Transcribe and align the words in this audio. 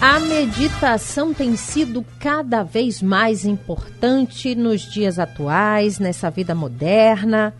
A 0.00 0.18
meditação 0.18 1.34
tem 1.34 1.54
sido 1.56 2.02
cada 2.18 2.62
vez 2.62 3.02
mais 3.02 3.44
importante 3.44 4.54
nos 4.54 4.80
dias 4.80 5.18
atuais, 5.18 5.98
nessa 5.98 6.30
vida 6.30 6.54
moderna. 6.54 7.52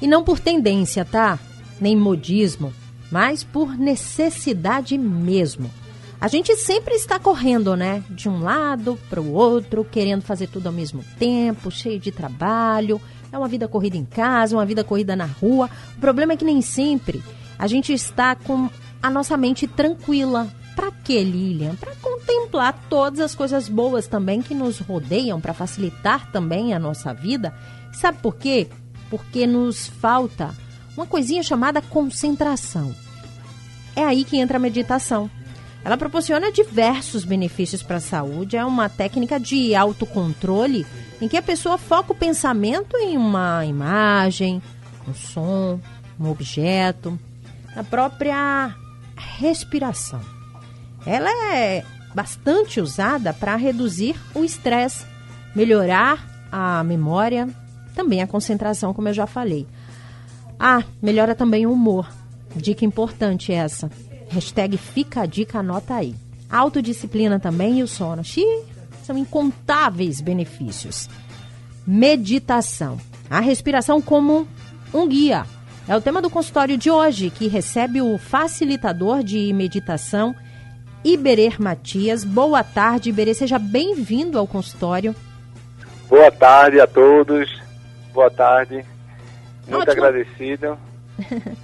E 0.00 0.06
não 0.06 0.22
por 0.22 0.38
tendência, 0.38 1.04
tá? 1.04 1.36
Nem 1.80 1.96
modismo, 1.96 2.72
mas 3.10 3.42
por 3.42 3.76
necessidade 3.76 4.96
mesmo. 4.96 5.68
A 6.20 6.28
gente 6.28 6.54
sempre 6.54 6.94
está 6.94 7.18
correndo, 7.18 7.74
né? 7.74 8.04
De 8.08 8.28
um 8.28 8.40
lado 8.40 8.96
para 9.08 9.20
o 9.20 9.32
outro, 9.32 9.84
querendo 9.84 10.22
fazer 10.22 10.46
tudo 10.46 10.68
ao 10.68 10.72
mesmo 10.72 11.04
tempo, 11.18 11.72
cheio 11.72 11.98
de 11.98 12.12
trabalho. 12.12 13.00
É 13.32 13.36
uma 13.36 13.48
vida 13.48 13.66
corrida 13.66 13.96
em 13.96 14.04
casa, 14.04 14.56
uma 14.56 14.66
vida 14.66 14.84
corrida 14.84 15.16
na 15.16 15.26
rua. 15.26 15.68
O 15.96 16.00
problema 16.00 16.34
é 16.34 16.36
que 16.36 16.44
nem 16.44 16.62
sempre 16.62 17.20
a 17.58 17.66
gente 17.66 17.92
está 17.92 18.36
com 18.36 18.70
a 19.02 19.10
nossa 19.10 19.36
mente 19.36 19.66
tranquila, 19.66 20.46
para 20.80 20.90
que, 20.90 21.22
Lilian? 21.22 21.76
Para 21.76 21.94
contemplar 21.96 22.86
todas 22.88 23.20
as 23.20 23.34
coisas 23.34 23.68
boas 23.68 24.06
também 24.06 24.40
que 24.40 24.54
nos 24.54 24.78
rodeiam, 24.78 25.38
para 25.38 25.52
facilitar 25.52 26.32
também 26.32 26.72
a 26.72 26.78
nossa 26.78 27.12
vida. 27.12 27.52
Sabe 27.92 28.16
por 28.22 28.36
quê? 28.36 28.66
Porque 29.10 29.46
nos 29.46 29.88
falta 29.88 30.54
uma 30.96 31.04
coisinha 31.04 31.42
chamada 31.42 31.82
concentração. 31.82 32.96
É 33.94 34.02
aí 34.02 34.24
que 34.24 34.38
entra 34.38 34.56
a 34.56 34.60
meditação. 34.60 35.30
Ela 35.84 35.98
proporciona 35.98 36.50
diversos 36.50 37.26
benefícios 37.26 37.82
para 37.82 37.96
a 37.96 38.00
saúde, 38.00 38.56
é 38.56 38.64
uma 38.64 38.88
técnica 38.88 39.38
de 39.38 39.74
autocontrole 39.74 40.86
em 41.20 41.28
que 41.28 41.36
a 41.36 41.42
pessoa 41.42 41.76
foca 41.76 42.12
o 42.12 42.16
pensamento 42.16 42.96
em 42.96 43.18
uma 43.18 43.66
imagem, 43.66 44.62
um 45.06 45.12
som, 45.12 45.78
um 46.18 46.30
objeto, 46.30 47.18
na 47.76 47.84
própria 47.84 48.74
respiração. 49.14 50.39
Ela 51.06 51.30
é 51.54 51.84
bastante 52.14 52.80
usada 52.80 53.32
para 53.32 53.56
reduzir 53.56 54.16
o 54.34 54.44
estresse, 54.44 55.04
melhorar 55.54 56.26
a 56.50 56.82
memória, 56.84 57.48
também 57.94 58.22
a 58.22 58.26
concentração, 58.26 58.92
como 58.92 59.08
eu 59.08 59.14
já 59.14 59.26
falei. 59.26 59.66
Ah, 60.58 60.82
melhora 61.00 61.34
também 61.34 61.66
o 61.66 61.72
humor. 61.72 62.08
Dica 62.54 62.84
importante 62.84 63.52
essa. 63.52 63.90
Hashtag 64.28 64.76
fica 64.76 65.22
a 65.22 65.26
dica, 65.26 65.60
anota 65.60 65.94
aí. 65.94 66.14
Autodisciplina 66.50 67.38
também 67.38 67.78
e 67.78 67.82
o 67.82 67.88
sono. 67.88 68.24
Xiii, 68.24 68.64
são 69.02 69.16
incontáveis 69.16 70.20
benefícios. 70.20 71.08
Meditação. 71.86 72.98
A 73.28 73.40
respiração 73.40 74.02
como 74.02 74.46
um 74.92 75.08
guia. 75.08 75.46
É 75.88 75.96
o 75.96 76.00
tema 76.00 76.20
do 76.20 76.30
consultório 76.30 76.76
de 76.76 76.90
hoje, 76.90 77.30
que 77.30 77.48
recebe 77.48 78.02
o 78.02 78.18
facilitador 78.18 79.22
de 79.22 79.52
meditação 79.52 80.34
Iberê 81.04 81.50
Matias. 81.58 82.24
Boa 82.24 82.62
tarde, 82.62 83.10
Iberê. 83.10 83.34
Seja 83.34 83.58
bem-vindo 83.58 84.38
ao 84.38 84.46
consultório. 84.46 85.14
Boa 86.08 86.30
tarde 86.30 86.80
a 86.80 86.86
todos. 86.86 87.60
Boa 88.12 88.30
tarde. 88.30 88.84
Muito 89.66 89.88
Ótimo. 89.88 90.04
agradecido. 90.04 90.78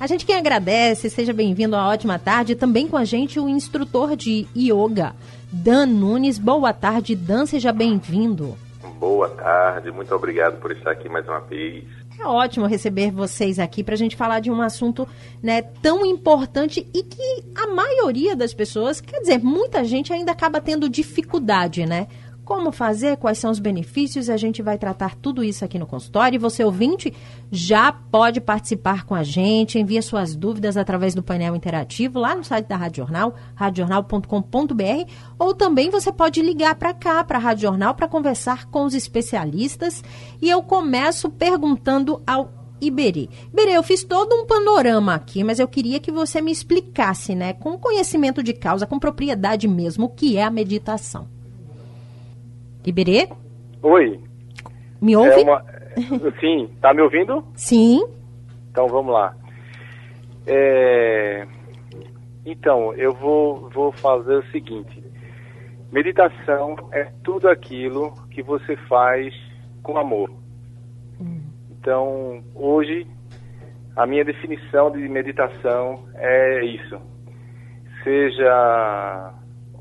a 0.00 0.06
gente 0.06 0.24
quem 0.24 0.36
agradece, 0.36 1.10
seja 1.10 1.32
bem-vindo 1.32 1.76
à 1.76 1.88
ótima 1.88 2.18
tarde. 2.18 2.54
Também 2.54 2.88
com 2.88 2.96
a 2.96 3.04
gente 3.04 3.38
o 3.38 3.48
instrutor 3.48 4.16
de 4.16 4.46
yoga, 4.56 5.14
Dan 5.52 5.86
Nunes. 5.86 6.38
Boa 6.38 6.72
tarde, 6.72 7.14
Dan. 7.14 7.46
Seja 7.46 7.72
bem-vindo. 7.72 8.56
Boa 8.98 9.28
tarde. 9.28 9.90
Muito 9.90 10.14
obrigado 10.14 10.58
por 10.60 10.72
estar 10.72 10.90
aqui 10.90 11.08
mais 11.08 11.26
uma 11.28 11.40
vez. 11.40 11.84
É 12.20 12.26
ótimo 12.26 12.66
receber 12.66 13.10
vocês 13.10 13.58
aqui 13.58 13.82
para 13.82 13.94
a 13.94 13.96
gente 13.96 14.14
falar 14.14 14.40
de 14.40 14.50
um 14.50 14.60
assunto 14.60 15.08
né, 15.42 15.62
tão 15.62 16.04
importante 16.04 16.86
e 16.92 17.02
que 17.02 17.44
a 17.54 17.66
maioria 17.68 18.36
das 18.36 18.52
pessoas, 18.52 19.00
quer 19.00 19.20
dizer, 19.20 19.38
muita 19.38 19.82
gente 19.84 20.12
ainda 20.12 20.30
acaba 20.30 20.60
tendo 20.60 20.86
dificuldade, 20.86 21.86
né? 21.86 22.08
Como 22.50 22.72
fazer, 22.72 23.16
quais 23.16 23.38
são 23.38 23.48
os 23.48 23.60
benefícios, 23.60 24.28
a 24.28 24.36
gente 24.36 24.60
vai 24.60 24.76
tratar 24.76 25.14
tudo 25.14 25.44
isso 25.44 25.64
aqui 25.64 25.78
no 25.78 25.86
consultório. 25.86 26.34
E 26.34 26.38
você, 26.40 26.64
ouvinte, 26.64 27.14
já 27.48 27.92
pode 27.92 28.40
participar 28.40 29.04
com 29.04 29.14
a 29.14 29.22
gente, 29.22 29.78
envia 29.78 30.02
suas 30.02 30.34
dúvidas 30.34 30.76
através 30.76 31.14
do 31.14 31.22
painel 31.22 31.54
interativo 31.54 32.18
lá 32.18 32.34
no 32.34 32.42
site 32.42 32.66
da 32.66 32.74
Rádio 32.74 33.04
Jornal, 33.04 33.36
radiojornal.com.br, 33.54 35.12
ou 35.38 35.54
também 35.54 35.90
você 35.90 36.10
pode 36.10 36.42
ligar 36.42 36.74
para 36.74 36.92
cá, 36.92 37.22
para 37.22 37.38
a 37.38 37.40
Rádio 37.40 37.62
Jornal, 37.68 37.94
para 37.94 38.08
conversar 38.08 38.66
com 38.66 38.84
os 38.84 38.94
especialistas. 38.94 40.02
E 40.42 40.50
eu 40.50 40.60
começo 40.60 41.30
perguntando 41.30 42.20
ao 42.26 42.52
Iberê. 42.80 43.28
Iberê, 43.52 43.76
eu 43.76 43.82
fiz 43.84 44.02
todo 44.02 44.34
um 44.34 44.44
panorama 44.44 45.14
aqui, 45.14 45.44
mas 45.44 45.60
eu 45.60 45.68
queria 45.68 46.00
que 46.00 46.10
você 46.10 46.40
me 46.40 46.50
explicasse, 46.50 47.32
né, 47.32 47.52
com 47.52 47.78
conhecimento 47.78 48.42
de 48.42 48.52
causa, 48.52 48.88
com 48.88 48.98
propriedade 48.98 49.68
mesmo, 49.68 50.06
o 50.06 50.08
que 50.08 50.36
é 50.36 50.42
a 50.42 50.50
meditação. 50.50 51.38
Iberê? 52.84 53.28
Oi. 53.82 54.20
Me 55.00 55.16
ouve? 55.16 55.30
É 55.30 55.42
uma... 55.42 55.64
Sim, 56.40 56.68
tá 56.80 56.94
me 56.94 57.02
ouvindo? 57.02 57.44
Sim. 57.54 58.06
Então 58.70 58.86
vamos 58.86 59.12
lá. 59.12 59.34
É... 60.46 61.46
Então, 62.44 62.94
eu 62.94 63.12
vou, 63.14 63.68
vou 63.70 63.92
fazer 63.92 64.36
o 64.36 64.50
seguinte. 64.50 65.02
Meditação 65.92 66.76
é 66.92 67.04
tudo 67.22 67.48
aquilo 67.48 68.12
que 68.30 68.42
você 68.42 68.76
faz 68.88 69.34
com 69.82 69.98
amor. 69.98 70.30
Hum. 71.20 71.42
Então, 71.70 72.42
hoje, 72.54 73.06
a 73.96 74.06
minha 74.06 74.24
definição 74.24 74.90
de 74.90 75.06
meditação 75.08 76.06
é 76.14 76.64
isso. 76.64 76.98
Seja 78.02 78.50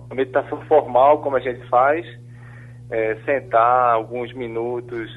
a 0.09 0.15
meditação 0.15 0.59
formal, 0.61 1.21
como 1.21 1.37
a 1.37 1.39
gente 1.39 1.65
faz, 1.69 2.05
é, 2.89 3.15
sentar 3.25 3.93
alguns 3.93 4.33
minutos 4.33 5.09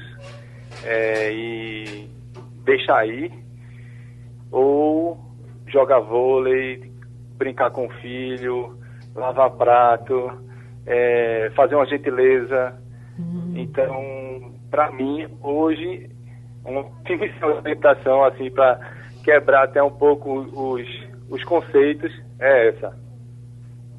é, 0.83 1.31
e 1.31 2.09
deixar 2.63 2.99
aí, 2.99 3.31
ou 4.51 5.17
jogar 5.67 5.99
vôlei, 5.99 6.91
brincar 7.37 7.71
com 7.71 7.87
o 7.87 7.93
filho, 7.93 8.77
lavar 9.15 9.51
prato, 9.51 10.31
é, 10.85 11.51
fazer 11.55 11.75
uma 11.75 11.85
gentileza. 11.85 12.75
Uhum. 13.17 13.53
Então, 13.55 14.53
para 14.69 14.91
mim, 14.91 15.27
hoje, 15.41 16.09
uma 16.65 16.85
definição 17.03 17.57
de 17.57 17.61
meditação, 17.63 18.23
assim, 18.23 18.49
para 18.51 18.79
quebrar 19.23 19.63
até 19.63 19.81
um 19.81 19.91
pouco 19.91 20.39
os, 20.39 20.87
os 21.29 21.43
conceitos, 21.43 22.11
é 22.39 22.69
essa. 22.69 22.95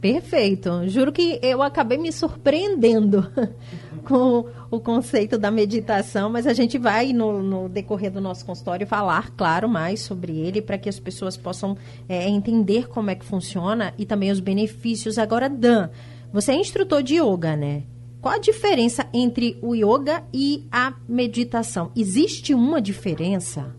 Perfeito. 0.05 0.87
Juro 0.87 1.11
que 1.11 1.39
eu 1.41 1.63
acabei 1.63 1.97
me 1.97 2.13
surpreendendo 2.13 3.27
com 4.05 4.45
o 4.71 4.79
conceito 4.79 5.39
da 5.39 5.51
meditação, 5.51 6.29
mas 6.29 6.47
a 6.47 6.53
gente 6.53 6.77
vai, 6.77 7.15
no, 7.15 7.43
no 7.43 7.71
decorrer 7.71 8.13
do 8.13 8.21
nosso 8.21 8.45
consultório, 8.45 8.87
falar, 8.87 9.31
claro, 9.31 9.67
mais 9.67 10.01
sobre 10.01 10.39
ele 10.39 10.61
para 10.61 10.77
que 10.77 10.91
as 10.91 11.01
pessoas 11.01 11.39
possam 11.39 11.75
é, 12.07 12.29
entender 12.29 12.87
como 12.87 13.09
é 13.09 13.15
que 13.15 13.25
funciona 13.25 13.95
e 13.97 14.05
também 14.05 14.31
os 14.31 14.41
benefícios. 14.41 15.17
Agora, 15.17 15.49
Dan, 15.49 15.89
você 16.31 16.53
é 16.53 16.57
instrutor 16.57 17.03
de 17.03 17.15
yoga, 17.15 17.57
né? 17.57 17.85
Qual 18.21 18.35
a 18.35 18.39
diferença 18.39 19.07
entre 19.11 19.57
o 19.63 19.75
yoga 19.75 20.23
e 20.35 20.67
a 20.71 20.93
meditação? 21.09 21.91
Existe 21.97 22.53
uma 22.53 22.79
diferença? 22.79 23.75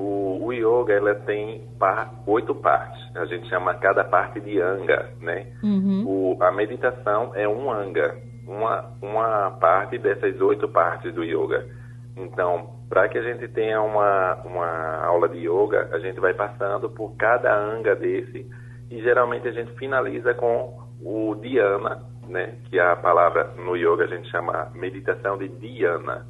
O, 0.00 0.46
o 0.46 0.52
yoga 0.52 0.94
ela 0.94 1.14
tem 1.14 1.68
par, 1.78 2.10
oito 2.26 2.54
partes. 2.54 2.98
A 3.14 3.26
gente 3.26 3.48
chama 3.48 3.74
cada 3.74 4.02
parte 4.02 4.40
de 4.40 4.58
anga, 4.58 5.10
né? 5.20 5.46
Uhum. 5.62 6.04
O, 6.06 6.42
a 6.42 6.50
meditação 6.50 7.32
é 7.34 7.46
um 7.46 7.70
anga, 7.70 8.16
uma, 8.46 8.90
uma 9.02 9.50
parte 9.60 9.98
dessas 9.98 10.40
oito 10.40 10.68
partes 10.68 11.12
do 11.12 11.22
yoga. 11.22 11.66
Então, 12.16 12.70
para 12.88 13.08
que 13.08 13.18
a 13.18 13.22
gente 13.22 13.46
tenha 13.48 13.82
uma, 13.82 14.36
uma 14.44 15.04
aula 15.04 15.28
de 15.28 15.38
yoga, 15.46 15.90
a 15.92 15.98
gente 15.98 16.18
vai 16.18 16.32
passando 16.32 16.88
por 16.88 17.14
cada 17.16 17.54
anga 17.54 17.94
desse 17.94 18.46
e 18.90 19.02
geralmente 19.02 19.46
a 19.48 19.52
gente 19.52 19.72
finaliza 19.72 20.32
com 20.34 20.78
o 21.02 21.34
dhyana, 21.34 22.02
né? 22.26 22.56
Que 22.70 22.78
é 22.78 22.82
a 22.82 22.96
palavra 22.96 23.52
no 23.56 23.76
yoga 23.76 24.04
a 24.04 24.08
gente 24.08 24.30
chama 24.30 24.70
meditação 24.74 25.36
de 25.36 25.48
dhyana. 25.48 26.26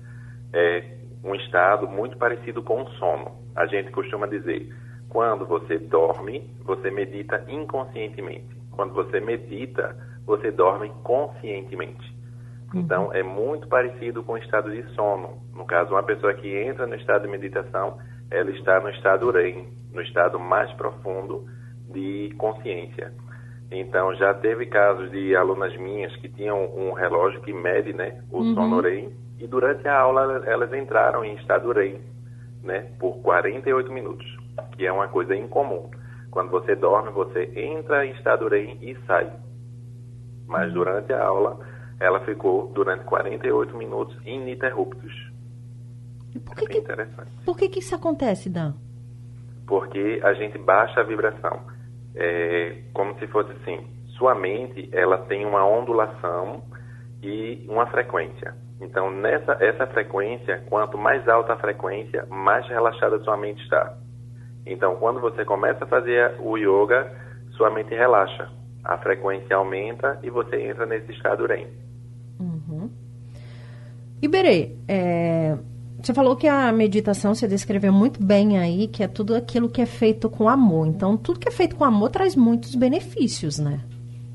É 0.53 1.00
um 1.23 1.35
estado 1.35 1.87
muito 1.89 2.17
parecido 2.17 2.63
com 2.63 2.83
o 2.83 2.91
sono. 2.93 3.33
A 3.55 3.67
gente 3.67 3.91
costuma 3.91 4.27
dizer, 4.27 4.75
quando 5.09 5.45
você 5.45 5.79
dorme, 5.79 6.49
você 6.65 6.91
medita 6.91 7.45
inconscientemente. 7.49 8.57
Quando 8.71 8.95
você 8.95 9.21
medita, 9.21 9.97
você 10.25 10.51
dorme 10.51 10.91
conscientemente. 11.03 12.17
Uhum. 12.73 12.81
Então, 12.81 13.13
é 13.13 13.23
muito 13.23 13.69
parecido 13.69 14.23
com 14.23 14.35
o 14.35 14.39
estado 14.39 14.71
de 14.71 14.83
sono. 14.95 15.43
No 15.55 15.65
caso, 15.65 15.91
uma 15.93 16.03
pessoa 16.03 16.33
que 16.35 16.49
entra 16.57 16.87
no 16.87 16.95
estado 16.95 17.23
de 17.23 17.29
meditação, 17.29 17.99
ela 18.31 18.51
está 18.53 18.81
no 18.81 18.91
estado 18.91 19.31
REM, 19.31 19.69
no 19.93 20.01
estado 20.03 20.39
mais 20.39 20.73
profundo 20.75 21.47
de 21.93 22.33
consciência. 22.39 23.13
Então, 23.71 24.15
já 24.15 24.33
teve 24.35 24.67
casos 24.67 25.11
de 25.11 25.35
alunas 25.35 25.77
minhas 25.77 26.15
que 26.17 26.29
tinham 26.29 26.65
um 26.77 26.93
relógio 26.93 27.41
que 27.43 27.53
mede 27.53 27.93
né, 27.93 28.23
o 28.31 28.39
uhum. 28.39 28.55
sono 28.55 28.81
REM, 28.81 29.11
e 29.41 29.47
durante 29.47 29.89
a 29.89 29.99
aula 29.99 30.43
elas 30.47 30.73
entraram 30.73 31.25
em 31.25 31.35
estado 31.37 31.73
REM, 31.73 32.01
né, 32.63 32.93
por 32.99 33.17
48 33.23 33.91
minutos, 33.91 34.27
que 34.73 34.87
é 34.87 34.93
uma 34.93 35.09
coisa 35.09 35.35
incomum. 35.35 35.91
Quando 36.31 36.51
você 36.51 36.77
dorme, 36.77 37.11
você 37.11 37.51
entra 37.57 38.05
em 38.07 38.13
estado 38.13 38.47
REM 38.49 38.79
e 38.83 38.97
sai. 39.07 39.33
Mas 40.47 40.69
uhum. 40.69 40.75
durante 40.75 41.13
a 41.13 41.25
aula, 41.25 41.59
ela 41.99 42.21
ficou 42.21 42.69
durante 42.69 43.05
48 43.05 43.77
minutos 43.77 44.17
ininterruptos. 44.25 45.13
E 46.35 46.39
por 46.39 46.55
que, 46.55 46.65
é 46.65 46.69
que 46.69 46.79
interessante. 46.79 47.31
Por 47.45 47.57
que, 47.57 47.69
que 47.69 47.79
isso 47.81 47.95
acontece, 47.95 48.49
Dan? 48.49 48.75
Porque 49.67 50.21
a 50.23 50.35
gente 50.35 50.59
baixa 50.59 51.01
a 51.01 51.05
vibração. 51.05 51.63
É 52.15 52.83
como 52.93 53.19
se 53.19 53.27
fosse 53.29 53.53
assim, 53.53 53.87
sua 54.19 54.35
mente 54.35 54.89
ela 54.93 55.19
tem 55.27 55.47
uma 55.47 55.65
ondulação 55.65 56.63
e 57.23 57.65
uma 57.69 57.87
frequência. 57.87 58.55
Então, 58.81 59.11
nessa 59.11 59.53
essa 59.61 59.87
frequência, 59.87 60.63
quanto 60.69 60.97
mais 60.97 61.29
alta 61.29 61.53
a 61.53 61.57
frequência, 61.59 62.25
mais 62.27 62.67
relaxada 62.67 63.19
sua 63.21 63.37
mente 63.37 63.63
está. 63.63 63.95
Então, 64.65 64.97
quando 64.97 65.21
você 65.21 65.45
começa 65.45 65.85
a 65.85 65.87
fazer 65.87 66.35
o 66.41 66.57
yoga, 66.57 67.13
sua 67.57 67.71
mente 67.71 67.95
relaxa, 67.95 68.49
a 68.83 68.97
frequência 68.99 69.55
aumenta 69.55 70.19
e 70.23 70.31
você 70.31 70.57
entra 70.63 70.87
nesse 70.87 71.13
estado 71.13 71.47
REM. 71.47 71.67
Uhum. 72.39 72.91
Iberê, 74.23 74.77
é, 74.89 75.57
você 76.03 76.15
falou 76.15 76.37
que 76.37 76.49
a 76.49 76.73
meditação 76.73 77.35
você 77.35 77.47
descreveu 77.47 77.93
muito 77.93 78.23
bem 78.23 78.59
aí, 78.59 78.87
que 78.87 79.03
é 79.03 79.09
tudo 79.09 79.35
aquilo 79.35 79.69
que 79.69 79.83
é 79.83 79.87
feito 79.87 80.31
com 80.31 80.49
amor. 80.49 80.87
Então, 80.87 81.17
tudo 81.17 81.39
que 81.39 81.49
é 81.49 81.53
feito 81.53 81.77
com 81.77 81.85
amor 81.85 82.09
traz 82.09 82.35
muitos 82.35 82.75
benefícios, 82.75 83.59
né? 83.59 83.81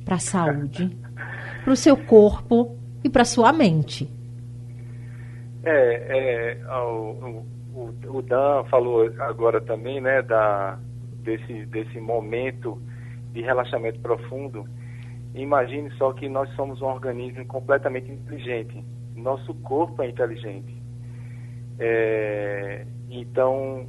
Para 0.03 0.15
a 0.15 0.19
saúde, 0.19 0.95
para 1.63 1.73
o 1.73 1.75
seu 1.75 1.97
corpo 1.97 2.77
e 3.03 3.09
para 3.09 3.25
sua 3.25 3.51
mente. 3.51 4.07
É, 5.65 6.57
é 6.61 6.77
o, 6.77 7.43
o, 7.73 8.17
o, 8.17 8.21
Dan 8.21 8.63
falou 8.65 9.11
agora 9.19 9.59
também, 9.59 9.99
né, 9.99 10.21
da, 10.21 10.79
desse, 11.23 11.65
desse 11.65 11.99
momento 11.99 12.79
de 13.33 13.41
relaxamento 13.41 13.99
profundo. 13.99 14.65
Imagine 15.33 15.91
só 15.97 16.13
que 16.13 16.29
nós 16.29 16.49
somos 16.55 16.81
um 16.81 16.85
organismo 16.85 17.45
completamente 17.47 18.11
inteligente. 18.11 18.85
Nosso 19.15 19.53
corpo 19.55 20.01
é 20.03 20.09
inteligente. 20.09 20.73
É, 21.79 22.85
então, 23.09 23.87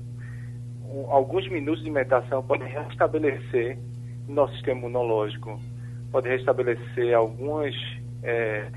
um, 0.82 1.11
alguns 1.11 1.49
minutos 1.49 1.84
de 1.84 1.90
meditação 1.90 2.43
podem 2.43 2.69
restabelecer 2.69 3.79
nosso 4.26 4.55
sistema 4.55 4.81
imunológico, 4.81 5.61
pode 6.11 6.29
restabelecer 6.29 7.14
algumas 7.14 7.75
é, 8.22 8.69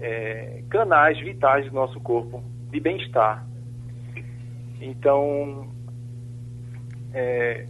é, 0.00 0.62
canais 0.70 1.18
vitais 1.20 1.66
do 1.66 1.74
nosso 1.74 2.00
corpo 2.00 2.42
de 2.70 2.80
bem-estar. 2.80 3.46
Então, 4.80 5.68
é, 7.12 7.66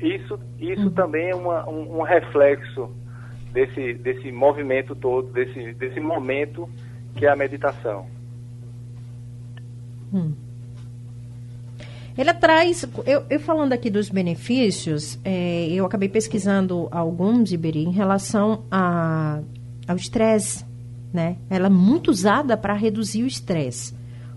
isso, 0.00 0.38
isso 0.58 0.84
uhum. 0.84 0.90
também 0.90 1.30
é 1.30 1.34
uma, 1.34 1.68
um, 1.68 1.98
um, 1.98 2.02
reflexo 2.02 2.90
desse, 3.52 3.94
desse 3.94 4.30
movimento 4.30 4.94
todo, 4.94 5.32
desse, 5.32 5.72
desse 5.74 5.98
momento 5.98 6.68
que 7.16 7.26
é 7.26 7.30
a 7.30 7.36
meditação. 7.36 8.06
Hum. 10.12 10.32
Ela 12.16 12.34
traz, 12.34 12.82
eu, 13.06 13.24
eu, 13.30 13.40
falando 13.40 13.72
aqui 13.72 13.90
dos 13.90 14.10
benefícios, 14.10 15.20
é, 15.24 15.68
eu 15.68 15.84
acabei 15.84 16.08
pesquisando 16.08 16.88
alguns, 16.90 17.52
Iberi, 17.52 17.84
em 17.84 17.92
relação 17.92 18.64
a, 18.70 19.40
ao 19.86 19.96
estresse 19.96 20.67
né? 21.12 21.36
Ela 21.48 21.66
é 21.66 21.70
muito 21.70 22.10
usada 22.10 22.56
para 22.56 22.74
reduzir 22.74 23.22
o 23.22 23.26
estresse. 23.26 23.94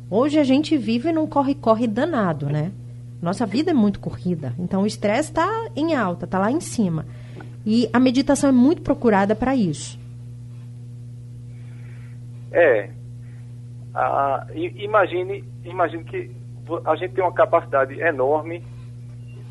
Hoje 0.10 0.40
a 0.40 0.44
gente 0.44 0.78
vive 0.78 1.12
num 1.12 1.28
corre-corre 1.28 1.88
danado, 1.88 2.48
né? 2.48 2.72
Nossa 3.22 3.46
vida 3.46 3.72
é 3.72 3.74
muito 3.74 4.00
corrida, 4.00 4.54
então 4.58 4.82
o 4.82 4.88
estresse 4.88 5.30
está 5.30 5.48
em 5.76 5.94
alta, 5.94 6.26
está 6.26 6.40
lá 6.40 6.52
em 6.52 6.60
cima. 6.60 7.06
E 7.66 7.88
a 7.94 8.00
meditação 8.00 8.50
é 8.50 8.54
muito 8.54 8.82
procurada 8.82 9.36
para 9.36 9.56
isso. 9.56 10.00
É. 12.52 12.90
Ah, 13.94 14.48
imagine, 14.56 15.44
imagine 15.64 16.04
que 16.04 16.32
a 16.86 16.96
gente 16.96 17.14
tem 17.14 17.24
uma 17.24 17.34
capacidade 17.34 18.00
enorme 18.00 18.64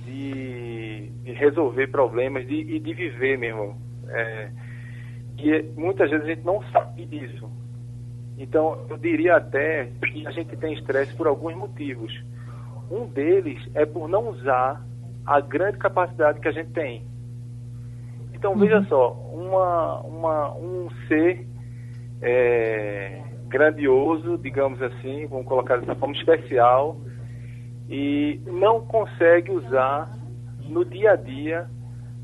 de, 0.04 1.10
de 1.22 1.32
resolver 1.32 1.88
problemas 1.88 2.44
e 2.44 2.64
de, 2.64 2.78
de, 2.78 2.94
viver 2.94 3.38
mesmo. 3.38 3.76
É, 4.08 4.50
e 5.42 5.62
muitas 5.76 6.10
vezes 6.10 6.24
a 6.24 6.28
gente 6.28 6.44
não 6.44 6.62
sabe 6.70 7.04
disso. 7.06 7.50
Então, 8.38 8.86
eu 8.88 8.96
diria 8.96 9.36
até 9.36 9.90
que 10.12 10.26
a 10.26 10.30
gente 10.30 10.56
tem 10.56 10.72
estresse 10.74 11.14
por 11.14 11.26
alguns 11.26 11.54
motivos. 11.54 12.12
Um 12.90 13.06
deles 13.06 13.60
é 13.74 13.84
por 13.84 14.08
não 14.08 14.30
usar 14.30 14.82
a 15.26 15.40
grande 15.40 15.78
capacidade 15.78 16.40
que 16.40 16.48
a 16.48 16.52
gente 16.52 16.70
tem. 16.70 17.04
Então, 18.32 18.56
veja 18.56 18.78
uhum. 18.78 18.86
só, 18.86 19.12
uma, 19.34 20.00
uma, 20.00 20.54
um 20.54 20.88
ser 21.06 21.46
é, 22.22 23.22
grandioso, 23.48 24.38
digamos 24.38 24.80
assim, 24.80 25.26
vamos 25.26 25.46
colocar 25.46 25.76
dessa 25.76 25.94
forma, 25.94 26.14
especial, 26.14 26.96
e 27.88 28.40
não 28.46 28.80
consegue 28.80 29.50
usar 29.50 30.16
no 30.62 30.84
dia 30.84 31.12
a 31.12 31.16
dia 31.16 31.68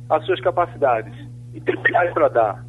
as 0.09 0.25
suas 0.25 0.41
capacidades. 0.41 1.15
E 1.53 1.61
tem 1.61 1.75
mais 1.93 2.12
para 2.15 2.29
dar. 2.29 2.67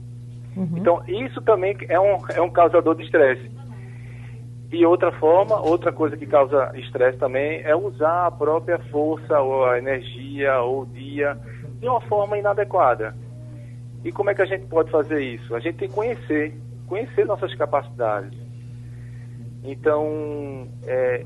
Uhum. 0.57 0.77
Então, 0.77 1.03
isso 1.07 1.39
também 1.41 1.77
é 1.87 1.99
um, 1.99 2.17
é 2.33 2.41
um 2.41 2.49
causador 2.49 2.95
de 2.95 3.03
estresse. 3.03 3.49
E 4.71 4.85
outra 4.85 5.11
forma, 5.13 5.55
outra 5.61 5.93
coisa 5.93 6.17
que 6.17 6.25
causa 6.25 6.71
estresse 6.75 7.17
também 7.17 7.61
é 7.63 7.75
usar 7.75 8.25
a 8.25 8.31
própria 8.31 8.79
força, 8.91 9.39
ou 9.39 9.65
a 9.65 9.77
energia, 9.77 10.59
ou 10.61 10.81
o 10.81 10.85
dia, 10.87 11.37
de 11.79 11.87
uma 11.87 12.01
forma 12.01 12.37
inadequada. 12.37 13.15
E 14.03 14.11
como 14.11 14.29
é 14.29 14.33
que 14.33 14.41
a 14.41 14.45
gente 14.45 14.65
pode 14.65 14.89
fazer 14.91 15.21
isso? 15.21 15.55
A 15.55 15.59
gente 15.59 15.77
tem 15.77 15.87
que 15.87 15.93
conhecer, 15.93 16.59
conhecer 16.87 17.25
nossas 17.25 17.53
capacidades. 17.55 18.37
Então, 19.63 20.67
é, 20.85 21.23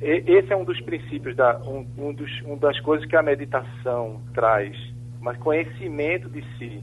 esse 0.00 0.52
é 0.52 0.56
um 0.56 0.64
dos 0.64 0.80
princípios, 0.80 1.34
da, 1.34 1.58
um, 1.60 1.86
um, 1.96 2.12
dos, 2.12 2.30
um 2.44 2.58
das 2.58 2.78
coisas 2.80 3.06
que 3.06 3.16
a 3.16 3.22
meditação 3.22 4.20
traz, 4.34 4.76
mas 5.20 5.38
conhecimento 5.38 6.28
de 6.28 6.42
si. 6.58 6.82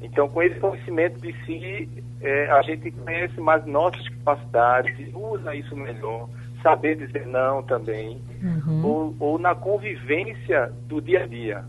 Então, 0.00 0.28
com 0.28 0.42
esse 0.42 0.58
conhecimento 0.60 1.20
de 1.20 1.32
si, 1.44 1.88
é, 2.20 2.50
a 2.50 2.62
gente 2.62 2.90
conhece 2.92 3.40
mais 3.40 3.64
nossas 3.66 4.08
capacidades, 4.08 5.10
usa 5.12 5.54
isso 5.54 5.76
melhor, 5.76 6.28
saber 6.62 6.96
dizer 6.96 7.26
não 7.26 7.62
também, 7.64 8.20
uhum. 8.42 8.84
ou, 8.84 9.16
ou, 9.18 9.38
na 9.38 9.54
convivência 9.54 10.72
do 10.86 11.00
dia 11.00 11.24
a 11.24 11.26
dia. 11.26 11.64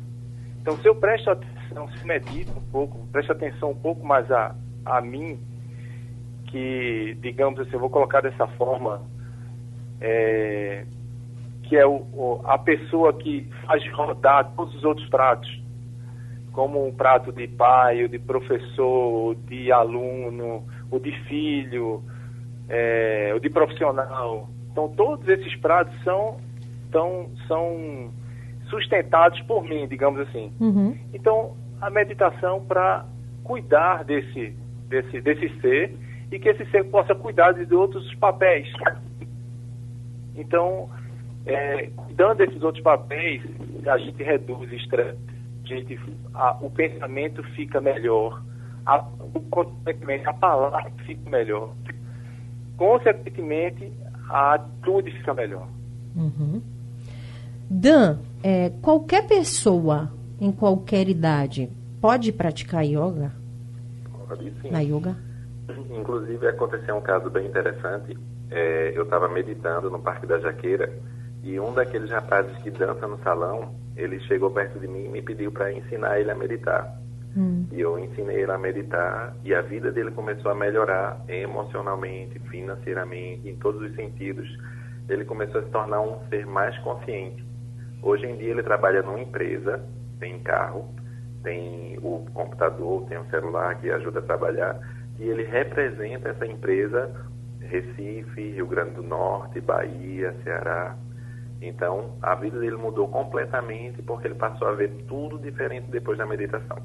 Então, 0.62 0.78
se 0.78 0.88
eu 0.88 0.96
presto 0.96 1.32
atenção, 1.32 1.90
se 1.90 2.06
medito 2.06 2.52
um 2.52 2.72
pouco, 2.72 3.08
presto 3.08 3.32
atenção 3.32 3.72
um 3.72 3.76
pouco 3.76 4.06
mais 4.06 4.30
a, 4.32 4.56
a 4.86 5.02
mim, 5.02 5.40
que, 6.46 7.18
digamos 7.22 7.60
assim, 7.60 7.74
eu 7.74 7.80
vou 7.80 7.90
colocar 7.90 8.22
dessa 8.22 8.48
forma, 8.48 9.02
é, 10.02 10.86
que 11.64 11.76
é 11.76 11.86
o, 11.86 12.06
o, 12.14 12.42
a 12.46 12.58
pessoa 12.60 13.14
que 13.14 13.48
faz 13.66 13.84
rodar 13.92 14.52
todos 14.56 14.76
os 14.76 14.84
outros 14.84 15.08
pratos 15.10 15.69
como 16.52 16.86
um 16.86 16.94
prato 16.94 17.32
de 17.32 17.48
pai, 17.48 18.04
ou 18.04 18.08
de 18.08 18.20
professor, 18.20 18.84
ou 18.84 19.36
de 19.36 19.72
aluno, 19.72 20.64
ou 20.92 21.00
de 21.00 21.12
filho, 21.24 22.04
é, 22.68 23.32
ou 23.34 23.40
de 23.40 23.50
profissional. 23.50 24.50
Então, 24.72 24.90
todos 24.90 25.28
esses 25.28 25.56
pratos 25.58 25.94
são, 26.04 26.38
tão, 26.92 27.30
são 27.48 28.12
sustentados 28.70 29.42
por 29.42 29.64
mim, 29.64 29.88
digamos 29.88 30.20
assim. 30.22 30.52
Uhum. 30.60 30.98
Então, 31.14 31.56
a 31.82 31.90
meditação 31.90 32.64
para 32.66 33.06
cuidar 33.44 34.04
desse, 34.04 34.56
desse, 34.88 35.22
desse 35.22 35.50
ser 35.62 35.96
e 36.32 36.40
que 36.40 36.50
esse 36.50 36.66
ser 36.70 36.84
possa 36.86 37.16
cuidar 37.16 37.54
de 37.54 37.74
outros 37.74 38.14
papéis. 38.16 38.72
Então, 40.36 40.90
é, 41.46 41.88
cuidando 41.96 42.38
desses 42.38 42.62
outros 42.62 42.84
papéis, 42.84 43.42
a 43.88 43.98
gente 43.98 44.22
reduz 44.22 44.72
estresse 44.72 45.39
gente, 45.70 46.00
a, 46.34 46.58
o 46.62 46.70
pensamento 46.70 47.44
fica 47.56 47.80
melhor, 47.80 48.44
a, 48.86 49.06
consequentemente 49.52 50.28
a 50.28 50.34
palavra 50.34 50.92
fica 51.06 51.30
melhor. 51.30 51.74
Consequentemente, 52.76 53.94
a 54.30 54.56
atitude 54.56 55.12
fica 55.12 55.34
melhor. 55.34 55.68
Uhum. 56.16 56.62
Dan, 57.70 58.20
é, 58.44 58.72
qualquer 58.82 59.28
pessoa 59.28 60.12
em 60.42 60.52
qualquer 60.52 61.08
idade 61.08 61.70
pode 62.02 62.32
praticar 62.32 62.84
yoga? 62.84 63.32
Pode 64.28 64.52
sim. 64.62 64.72
Na 64.72 64.80
yoga? 64.80 65.16
Inclusive, 65.92 66.48
aconteceu 66.48 66.96
um 66.96 67.02
caso 67.02 67.30
bem 67.30 67.46
interessante. 67.46 68.18
É, 68.50 68.92
eu 68.96 69.04
estava 69.04 69.28
meditando 69.28 69.90
no 69.92 70.00
Parque 70.00 70.26
da 70.26 70.40
Jaqueira 70.40 70.92
e 71.44 71.60
um 71.60 71.74
daqueles 71.74 72.10
rapazes 72.10 72.56
que 72.58 72.70
dança 72.70 73.08
no 73.08 73.18
salão, 73.20 73.74
ele 73.96 74.20
chegou 74.22 74.52
perto 74.52 74.80
de 74.80 74.88
mim 74.88 75.06
e 75.06 75.10
me 75.10 75.22
pediu 75.22 75.52
para 75.52 75.72
ensinar 75.72 76.20
ele 76.20 76.32
a 76.32 76.36
meditar. 76.36 77.00
Hum. 77.36 77.66
E 77.72 77.80
eu 77.80 77.98
ensinei 78.00 78.42
ele 78.42 78.52
a 78.52 78.58
meditar 78.58 79.36
e 79.44 79.54
a 79.54 79.62
vida 79.62 79.92
dele 79.92 80.12
começou 80.12 80.52
a 80.52 80.56
melhorar 80.56 81.22
emocionalmente, 81.28 82.40
financeiramente, 82.50 83.48
em 83.48 83.56
todos 83.56 83.82
os 83.82 83.96
sentidos. 83.96 84.48
Ele 85.08 85.26
começou 85.26 85.62
a 85.62 85.64
se 85.64 85.70
tornar 85.70 86.02
um 86.02 86.20
ser 86.30 86.46
mais 86.46 86.78
consciente. 86.80 87.44
Hoje 88.02 88.26
em 88.26 88.38
dia 88.38 88.52
ele 88.52 88.64
trabalha 88.64 89.02
numa 89.02 89.20
empresa, 89.20 89.84
tem 90.20 90.40
carro, 90.40 90.94
tem 91.44 91.98
o 92.02 92.26
computador, 92.34 93.06
tem 93.08 93.18
o 93.18 93.30
celular 93.30 93.76
que 93.80 93.90
ajuda 93.90 94.20
a 94.20 94.24
trabalhar 94.24 94.80
e 95.20 95.28
ele 95.28 95.44
representa 95.44 96.30
essa 96.30 96.46
empresa 96.46 97.14
Recife, 97.60 98.52
Rio 98.52 98.66
Grande 98.68 98.96
do 98.96 99.04
Norte, 99.04 99.62
Bahia, 99.62 100.36
Ceará. 100.44 100.96
Então, 101.62 102.12
a 102.22 102.36
vida 102.36 102.60
dele 102.60 102.78
mudou 102.78 103.08
completamente 103.08 104.02
porque 104.02 104.28
ele 104.28 104.36
passou 104.36 104.68
a 104.68 104.74
ver 104.74 104.90
tudo 105.08 105.38
diferente 105.38 105.88
depois 105.90 106.18
da 106.18 106.26
meditação. 106.26 106.78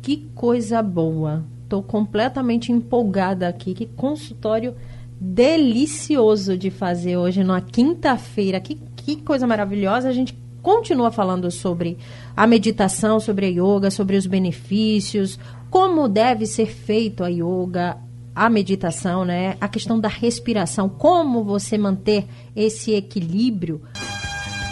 Que 0.00 0.28
coisa 0.34 0.82
boa! 0.82 1.44
Estou 1.62 1.82
completamente 1.82 2.70
empolgada 2.70 3.48
aqui. 3.48 3.74
Que 3.74 3.86
consultório 3.86 4.74
delicioso 5.20 6.56
de 6.56 6.70
fazer 6.70 7.16
hoje, 7.16 7.42
numa 7.42 7.60
quinta-feira. 7.60 8.60
Que, 8.60 8.76
que 8.96 9.16
coisa 9.16 9.46
maravilhosa. 9.46 10.08
A 10.08 10.12
gente 10.12 10.40
continua 10.62 11.10
falando 11.10 11.50
sobre 11.50 11.98
a 12.36 12.46
meditação, 12.46 13.18
sobre 13.18 13.46
a 13.46 13.48
yoga, 13.48 13.90
sobre 13.90 14.16
os 14.16 14.26
benefícios, 14.26 15.38
como 15.68 16.08
deve 16.08 16.46
ser 16.46 16.66
feito 16.66 17.24
a 17.24 17.28
yoga, 17.28 17.98
a 18.34 18.48
meditação, 18.48 19.24
né? 19.24 19.56
A 19.60 19.68
questão 19.68 19.98
da 19.98 20.08
respiração, 20.08 20.88
como 20.88 21.44
você 21.44 21.76
manter 21.76 22.26
esse 22.54 22.92
equilíbrio. 22.92 23.82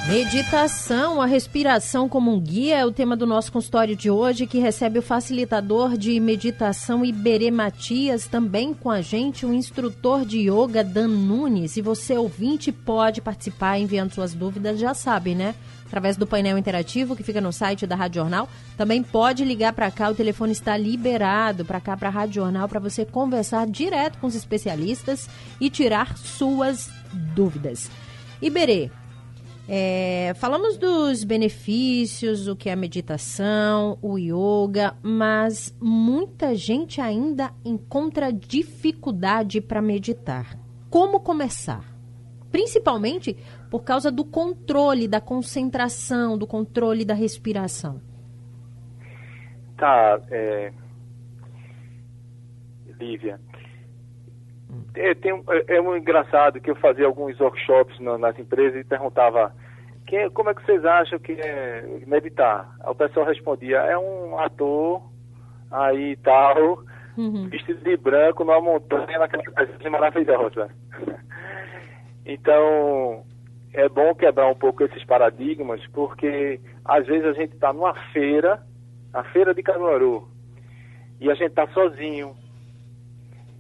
Meditação, 0.09 1.21
a 1.21 1.27
respiração 1.27 2.09
como 2.09 2.35
um 2.35 2.41
guia 2.41 2.79
é 2.79 2.87
o 2.87 2.91
tema 2.91 3.15
do 3.17 3.27
nosso 3.27 3.53
consultório 3.53 3.95
de 3.95 4.11
hoje, 4.11 4.47
que 4.47 4.59
recebe 4.59 4.99
o 4.99 5.03
facilitador 5.03 5.97
de 5.97 6.19
meditação 6.19 7.05
Iberê 7.05 7.51
Matias, 7.51 8.27
também 8.27 8.75
com 8.75 8.91
a 8.91 9.03
gente 9.03 9.47
o 9.47 9.53
instrutor 9.53 10.25
de 10.25 10.51
yoga 10.51 10.83
Dan 10.83 11.09
Nunes. 11.09 11.77
E 11.77 11.83
você, 11.83 12.17
ouvinte, 12.17 12.73
pode 12.73 13.21
participar 13.21 13.79
enviando 13.79 14.13
suas 14.13 14.35
dúvidas, 14.35 14.81
já 14.81 14.95
sabe, 14.95 15.35
né? 15.35 15.55
Através 15.91 16.17
do 16.17 16.25
painel 16.25 16.57
interativo 16.57 17.17
que 17.17 17.25
fica 17.25 17.41
no 17.41 17.53
site 17.53 17.85
da 17.85 17.97
Rádio 17.97 18.23
Jornal. 18.23 18.49
Também 18.77 19.03
pode 19.03 19.45
ligar 19.45 19.73
para 19.73 19.91
cá, 19.91 20.09
o 20.09 20.15
telefone 20.15 20.53
está 20.53 20.77
liberado 20.77 21.65
para 21.65 21.81
cá, 21.81 21.97
para 21.97 22.07
a 22.07 22.13
Rádio 22.13 22.35
Jornal, 22.35 22.69
para 22.69 22.79
você 22.79 23.05
conversar 23.05 23.67
direto 23.67 24.19
com 24.19 24.29
os 24.29 24.37
especialistas 24.37 25.29
e 25.61 25.69
tirar 25.69 26.17
suas 26.17 26.89
dúvidas. 27.35 27.91
Iberê, 28.41 28.89
é, 29.69 30.33
falamos 30.37 30.77
dos 30.79 31.25
benefícios, 31.25 32.47
o 32.47 32.55
que 32.55 32.69
é 32.69 32.73
a 32.73 32.77
meditação, 32.77 33.99
o 34.01 34.17
yoga, 34.17 34.97
mas 35.03 35.75
muita 35.81 36.55
gente 36.55 37.01
ainda 37.01 37.53
encontra 37.65 38.33
dificuldade 38.33 39.61
para 39.61 39.83
meditar. 39.83 40.57
Como 40.89 41.19
começar? 41.19 41.85
Principalmente 42.51 43.37
por 43.71 43.85
causa 43.85 44.11
do 44.11 44.25
controle 44.25 45.07
da 45.07 45.21
concentração, 45.21 46.37
do 46.37 46.47
controle 46.47 47.05
da 47.05 47.15
respiração. 47.15 48.01
Tá, 49.77 50.21
é... 50.31 50.73
Lívia. 52.99 53.41
É, 54.95 55.15
tem, 55.15 55.33
é, 55.33 55.77
é 55.77 55.81
muito 55.81 56.03
engraçado 56.03 56.61
que 56.61 56.71
eu 56.71 56.77
fazia 56.77 57.07
alguns 57.07 57.39
workshops 57.41 57.99
nas 58.01 58.39
empresas 58.39 58.81
e 58.81 58.85
perguntava 58.85 59.55
que, 60.07 60.29
como 60.31 60.51
é 60.51 60.55
que 60.55 60.65
vocês 60.65 60.85
acham 60.85 61.19
que 61.19 61.33
é 61.33 62.03
meditar? 62.07 62.69
o 62.85 62.95
pessoal 62.95 63.27
respondia, 63.27 63.79
é 63.79 63.97
um 63.97 64.39
ator 64.39 65.01
aí 65.71 66.17
tal, 66.17 66.85
uhum. 67.17 67.49
vestido 67.49 67.83
de 67.83 67.97
branco 67.97 68.45
numa 68.45 68.61
montanha 68.61 69.19
naquela 69.19 69.43
casa 69.45 69.91
maravilhosa. 69.91 70.69
então, 72.27 73.25
é 73.73 73.89
bom 73.89 74.15
quebrar 74.15 74.49
um 74.49 74.55
pouco 74.55 74.83
esses 74.85 75.05
paradigmas, 75.05 75.81
porque 75.89 76.61
às 76.85 77.07
vezes 77.07 77.27
a 77.27 77.33
gente 77.33 77.55
está 77.55 77.73
numa 77.73 77.95
feira, 78.13 78.63
a 79.13 79.25
feira 79.25 79.55
de 79.55 79.63
Caruaru, 79.63 80.29
e 81.21 81.31
a 81.31 81.35
gente 81.35 81.51
está 81.51 81.67
sozinho. 81.69 82.35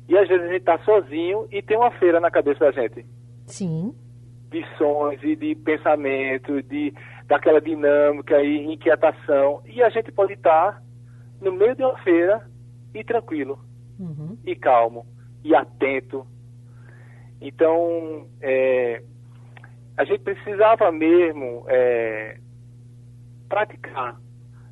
E 0.09 0.19
às 0.19 0.29
vezes 0.29 0.45
a 0.45 0.49
gente 0.49 0.61
está 0.61 0.79
sozinho 0.81 1.47
e 1.52 1.62
tem 1.62 1.76
uma 1.76 1.90
feira 1.93 2.19
na 2.19 2.31
cabeça 2.31 2.61
da 2.61 2.73
gente. 2.73 3.07
Sim 3.47 3.95
de 4.50 4.67
sons 4.76 5.23
e 5.23 5.37
de 5.37 5.55
pensamento, 5.55 6.61
de 6.62 6.93
daquela 7.26 7.61
dinâmica 7.61 8.43
e 8.43 8.73
inquietação. 8.73 9.62
E 9.64 9.83
a 9.83 9.88
gente 9.88 10.11
pode 10.11 10.33
estar 10.33 10.83
no 11.40 11.52
meio 11.52 11.76
de 11.76 11.85
uma 11.85 11.97
feira 11.99 12.45
e 12.93 13.05
tranquilo, 13.05 13.59
uhum. 13.99 14.37
e 14.45 14.57
calmo, 14.57 15.07
e 15.45 15.55
atento. 15.55 16.26
Então, 17.40 18.26
é, 18.43 19.02
a 20.00 20.04
gente 20.04 20.21
precisava 20.21 20.90
mesmo 20.90 21.64
é, 21.69 22.38
praticar. 23.49 24.16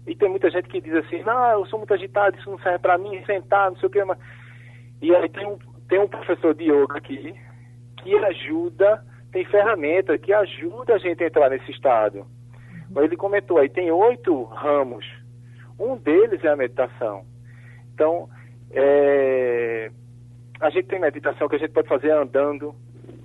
E 0.07 0.17
tem 0.17 0.29
muita 0.31 0.51
gente 0.51 0.69
que 0.69 0.81
diz 0.81 0.95
assim, 0.95 1.23
não, 1.23 1.51
eu 1.51 1.67
sou 1.67 1.79
muito 1.79 1.93
agitado, 1.93 2.39
isso 2.39 2.51
não 2.51 2.59
serve 2.61 2.79
para 2.79 2.97
mim, 2.97 3.23
sentar, 3.27 3.71
não 3.71 3.77
sei 3.79 3.89
o 3.89 3.91
que. 3.91 4.03
Mas... 4.05 4.19
E 5.03 5.15
aí 5.15 5.29
tem 5.29 5.47
um, 5.47 5.59
tem 5.87 5.99
um 6.01 6.09
professor 6.09 6.55
de 6.55 6.65
yoga 6.65 6.97
aqui 6.97 7.35
que 7.99 8.17
ajuda 8.17 9.05
tem 9.33 9.45
ferramenta 9.45 10.17
que 10.17 10.33
ajuda 10.33 10.95
a 10.95 10.99
gente 10.99 11.23
a 11.23 11.27
entrar 11.27 11.51
nesse 11.51 11.71
estado. 11.71 12.27
Mas 12.91 13.05
ele 13.05 13.17
comentou 13.17 13.59
aí, 13.59 13.69
tem 13.69 13.91
oito 13.91 14.45
ramos. 14.45 15.05
Um 15.79 15.97
deles 15.97 16.43
é 16.43 16.49
a 16.49 16.57
meditação. 16.57 17.27
Então, 17.93 18.31
é, 18.71 19.91
a 20.59 20.71
gente 20.71 20.87
tem 20.87 20.99
meditação 20.99 21.49
que 21.49 21.57
a 21.57 21.59
gente 21.59 21.73
pode 21.73 21.89
fazer 21.89 22.11
andando. 22.11 22.75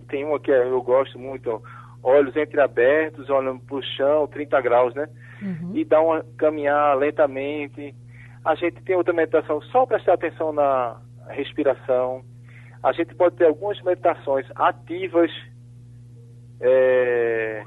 Tem 0.09 0.25
uma 0.25 0.39
que 0.39 0.51
eu 0.51 0.81
gosto 0.81 1.17
muito, 1.17 1.63
olhos 2.03 2.35
entreabertos, 2.35 3.29
olhando 3.29 3.61
para 3.61 3.75
o 3.75 3.81
chão, 3.81 4.27
30 4.27 4.61
graus, 4.61 4.93
né? 4.93 5.07
Uhum. 5.41 5.71
E 5.73 5.85
dar 5.85 6.01
uma 6.01 6.23
caminhar 6.37 6.97
lentamente. 6.97 7.95
A 8.43 8.55
gente 8.55 8.81
tem 8.83 8.95
outra 8.95 9.13
meditação, 9.13 9.61
só 9.63 9.85
prestar 9.85 10.13
atenção 10.13 10.51
na 10.51 10.97
respiração. 11.29 12.23
A 12.83 12.91
gente 12.91 13.15
pode 13.15 13.37
ter 13.37 13.45
algumas 13.45 13.81
meditações 13.81 14.45
ativas 14.55 15.31
é... 16.63 17.65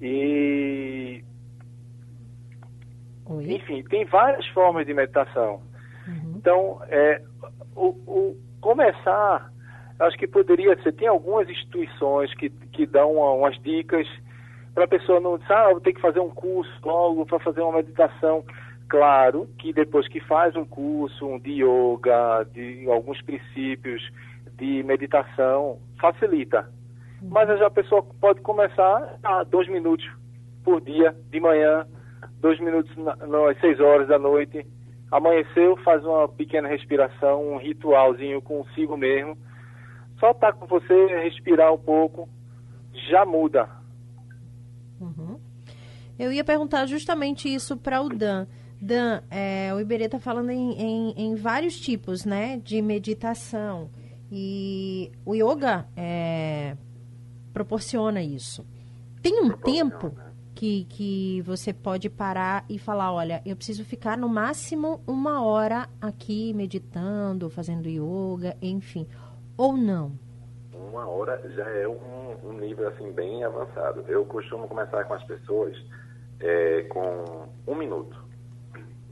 E. 0.00 1.22
Oi? 3.26 3.52
Enfim, 3.52 3.84
tem 3.84 4.04
várias 4.06 4.46
formas 4.48 4.86
de 4.86 4.94
meditação. 4.94 5.62
Uhum. 6.08 6.34
Então, 6.36 6.82
é, 6.88 7.22
o, 7.76 7.88
o, 7.88 8.36
começar, 8.60 9.51
acho 10.02 10.16
que 10.16 10.26
poderia 10.26 10.76
ser. 10.82 10.92
Tem 10.92 11.08
algumas 11.08 11.48
instituições 11.48 12.32
que, 12.34 12.50
que 12.50 12.86
dão 12.86 13.12
uma, 13.12 13.32
umas 13.32 13.60
dicas 13.62 14.06
para 14.74 14.84
a 14.84 14.88
pessoa 14.88 15.20
não 15.20 15.38
dizer, 15.38 15.52
ah, 15.52 15.70
vou 15.70 15.80
que 15.80 16.00
fazer 16.00 16.20
um 16.20 16.30
curso 16.30 16.72
logo 16.84 17.26
para 17.26 17.38
fazer 17.40 17.60
uma 17.60 17.78
meditação. 17.78 18.44
Claro 18.88 19.48
que 19.58 19.72
depois 19.72 20.06
que 20.08 20.20
faz 20.20 20.54
um 20.56 20.64
curso 20.64 21.26
um 21.26 21.38
de 21.38 21.62
yoga, 21.62 22.44
de 22.52 22.88
alguns 22.90 23.20
princípios 23.22 24.02
de 24.58 24.82
meditação 24.82 25.78
facilita. 26.00 26.68
Mas 27.22 27.48
a 27.48 27.70
pessoa 27.70 28.02
pode 28.20 28.40
começar 28.40 29.18
a 29.22 29.44
dois 29.44 29.68
minutos 29.68 30.06
por 30.64 30.80
dia, 30.80 31.14
de 31.30 31.40
manhã, 31.40 31.86
dois 32.40 32.58
minutos 32.60 32.92
às 33.48 33.60
seis 33.60 33.78
horas 33.80 34.08
da 34.08 34.18
noite. 34.18 34.66
Amanheceu, 35.10 35.76
faz 35.78 36.04
uma 36.04 36.28
pequena 36.28 36.68
respiração, 36.68 37.52
um 37.52 37.58
ritualzinho 37.58 38.42
consigo 38.42 38.96
mesmo. 38.96 39.36
Só 40.22 40.30
estar 40.30 40.52
tá 40.52 40.56
com 40.56 40.66
você, 40.66 41.06
respirar 41.24 41.74
um 41.74 41.78
pouco, 41.78 42.28
já 43.10 43.26
muda. 43.26 43.68
Uhum. 45.00 45.36
Eu 46.16 46.30
ia 46.30 46.44
perguntar 46.44 46.86
justamente 46.86 47.52
isso 47.52 47.76
para 47.76 48.00
o 48.00 48.08
Dan. 48.08 48.46
Dan, 48.80 49.20
é, 49.28 49.74
o 49.74 49.80
Iberê 49.80 50.04
está 50.04 50.20
falando 50.20 50.50
em, 50.50 50.74
em, 50.80 51.14
em, 51.16 51.34
vários 51.34 51.80
tipos 51.80 52.24
né, 52.24 52.56
de 52.62 52.80
meditação. 52.80 53.90
E 54.30 55.10
o 55.26 55.34
yoga 55.34 55.88
é, 55.96 56.76
proporciona 57.52 58.22
isso. 58.22 58.64
Tem 59.20 59.42
um 59.42 59.50
tempo 59.50 60.14
que, 60.54 60.84
que 60.84 61.42
você 61.42 61.72
pode 61.72 62.08
parar 62.08 62.64
e 62.68 62.78
falar, 62.78 63.12
olha, 63.12 63.42
eu 63.44 63.56
preciso 63.56 63.84
ficar 63.84 64.16
no 64.16 64.28
máximo 64.28 65.00
uma 65.04 65.42
hora 65.42 65.88
aqui 66.00 66.54
meditando, 66.54 67.50
fazendo 67.50 67.88
yoga, 67.88 68.56
enfim. 68.62 69.04
Ou 69.56 69.76
não? 69.76 70.12
Uma 70.74 71.06
hora 71.06 71.40
já 71.50 71.68
é 71.68 71.86
um, 71.86 72.36
um 72.44 72.52
nível 72.52 72.88
assim 72.88 73.12
bem 73.12 73.44
avançado. 73.44 74.04
Eu 74.08 74.24
costumo 74.24 74.66
começar 74.66 75.04
com 75.04 75.14
as 75.14 75.22
pessoas 75.24 75.76
é, 76.40 76.82
com 76.84 77.48
um 77.66 77.74
minuto. 77.74 78.16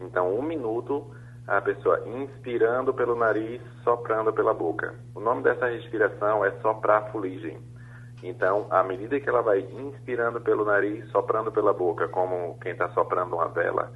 Então, 0.00 0.34
um 0.34 0.42
minuto, 0.42 1.06
a 1.46 1.60
pessoa 1.60 2.02
inspirando 2.08 2.92
pelo 2.94 3.14
nariz, 3.14 3.60
soprando 3.84 4.32
pela 4.32 4.54
boca. 4.54 4.94
O 5.14 5.20
nome 5.20 5.42
dessa 5.42 5.66
respiração 5.66 6.44
é 6.44 6.50
soprar 6.60 7.10
fuligem. 7.12 7.58
Então, 8.22 8.66
à 8.70 8.82
medida 8.82 9.18
que 9.18 9.28
ela 9.28 9.42
vai 9.42 9.60
inspirando 9.60 10.40
pelo 10.40 10.64
nariz, 10.64 11.08
soprando 11.10 11.50
pela 11.50 11.72
boca, 11.72 12.08
como 12.08 12.58
quem 12.60 12.72
está 12.72 12.88
soprando 12.90 13.36
uma 13.36 13.48
vela, 13.48 13.92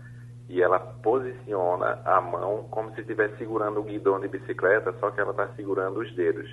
e 0.48 0.62
ela 0.62 0.78
posiciona 0.78 2.00
a 2.04 2.20
mão 2.20 2.64
como 2.70 2.92
se 2.94 3.00
estivesse 3.00 3.36
segurando 3.38 3.80
o 3.80 3.82
guidão 3.82 4.20
de 4.20 4.28
bicicleta, 4.28 4.92
só 5.00 5.10
que 5.10 5.20
ela 5.20 5.30
está 5.30 5.48
segurando 5.54 6.00
os 6.00 6.14
dedos. 6.14 6.48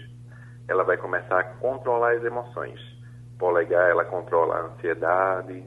Ela 0.67 0.83
vai 0.83 0.97
começar 0.97 1.39
a 1.39 1.43
controlar 1.43 2.13
as 2.13 2.23
emoções. 2.23 2.79
Polegar, 3.37 3.89
ela 3.89 4.05
controla 4.05 4.55
a 4.55 4.61
ansiedade, 4.67 5.65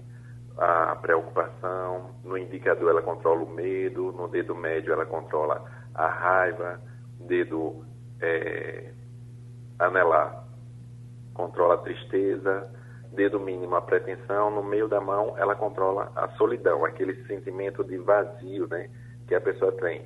a 0.56 0.96
preocupação, 0.96 2.14
no 2.22 2.38
indicador 2.38 2.90
ela 2.90 3.02
controla 3.02 3.42
o 3.42 3.50
medo, 3.50 4.12
no 4.12 4.28
dedo 4.28 4.54
médio 4.54 4.92
ela 4.92 5.04
controla 5.04 5.64
a 5.94 6.06
raiva, 6.06 6.80
dedo 7.18 7.84
é, 8.20 8.92
anelar 9.78 10.44
controla 11.34 11.74
a 11.74 11.78
tristeza, 11.78 12.70
dedo 13.14 13.40
mínimo 13.40 13.74
a 13.76 13.82
pretensão, 13.82 14.50
no 14.50 14.62
meio 14.62 14.88
da 14.88 15.00
mão 15.00 15.36
ela 15.38 15.54
controla 15.54 16.12
a 16.14 16.28
solidão, 16.36 16.84
aquele 16.84 17.24
sentimento 17.26 17.82
de 17.82 17.96
vazio 17.98 18.66
né, 18.68 18.90
que 19.26 19.34
a 19.34 19.40
pessoa 19.40 19.72
tem. 19.72 20.02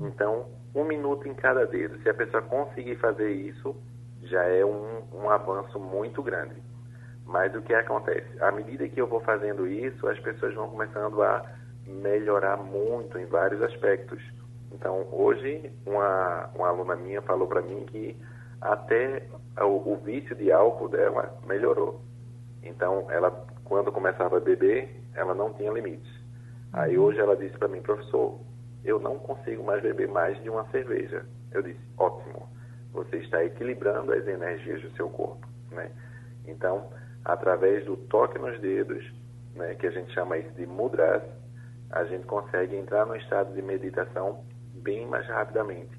Então, 0.00 0.46
um 0.74 0.84
minuto 0.84 1.28
em 1.28 1.34
cada 1.34 1.66
dedo. 1.66 2.00
Se 2.02 2.08
a 2.08 2.14
pessoa 2.14 2.42
conseguir 2.42 2.96
fazer 2.96 3.30
isso, 3.30 3.76
já 4.22 4.42
é 4.44 4.64
um, 4.64 5.02
um 5.12 5.28
avanço 5.28 5.78
muito 5.78 6.22
grande. 6.22 6.62
Mas 7.26 7.54
o 7.54 7.62
que 7.62 7.74
acontece? 7.74 8.42
À 8.42 8.50
medida 8.50 8.88
que 8.88 9.00
eu 9.00 9.06
vou 9.06 9.20
fazendo 9.20 9.66
isso, 9.66 10.08
as 10.08 10.18
pessoas 10.20 10.54
vão 10.54 10.70
começando 10.70 11.22
a 11.22 11.44
melhorar 11.86 12.56
muito 12.56 13.18
em 13.18 13.26
vários 13.26 13.62
aspectos. 13.62 14.22
Então, 14.72 15.06
hoje, 15.12 15.70
uma, 15.86 16.50
uma 16.54 16.68
aluna 16.68 16.96
minha 16.96 17.20
falou 17.22 17.46
para 17.46 17.60
mim 17.60 17.84
que 17.86 18.16
até 18.60 19.26
o, 19.60 19.92
o, 19.92 19.96
vício 20.02 20.34
de 20.34 20.50
álcool 20.50 20.88
dela 20.88 21.36
melhorou. 21.46 22.00
Então, 22.62 23.10
ela, 23.10 23.30
quando 23.64 23.90
começava 23.90 24.36
a 24.36 24.40
beber, 24.40 25.00
ela 25.14 25.34
não 25.34 25.52
tinha 25.54 25.72
limites. 25.72 26.10
Aí 26.72 26.96
hoje 26.96 27.18
ela 27.18 27.36
disse 27.36 27.56
para 27.58 27.68
mim, 27.68 27.82
professor, 27.82 28.40
eu 28.84 28.98
não 28.98 29.18
consigo 29.18 29.62
mais 29.62 29.82
beber 29.82 30.08
mais 30.08 30.40
de 30.42 30.48
uma 30.48 30.64
cerveja. 30.70 31.26
Eu 31.50 31.62
disse, 31.62 31.80
ótimo, 31.98 32.48
você 32.92 33.18
está 33.18 33.44
equilibrando 33.44 34.12
as 34.12 34.26
energias 34.26 34.80
do 34.82 34.90
seu 34.96 35.08
corpo, 35.08 35.46
né? 35.70 35.90
Então, 36.46 36.90
através 37.24 37.84
do 37.84 37.96
toque 37.96 38.38
nos 38.38 38.58
dedos, 38.60 39.04
né, 39.54 39.74
que 39.74 39.86
a 39.86 39.90
gente 39.90 40.12
chama 40.12 40.38
isso 40.38 40.52
de 40.54 40.66
mudras, 40.66 41.22
a 41.90 42.04
gente 42.04 42.26
consegue 42.26 42.74
entrar 42.76 43.06
no 43.06 43.14
estado 43.16 43.54
de 43.54 43.62
meditação 43.62 44.44
bem 44.74 45.06
mais 45.06 45.26
rapidamente. 45.28 45.92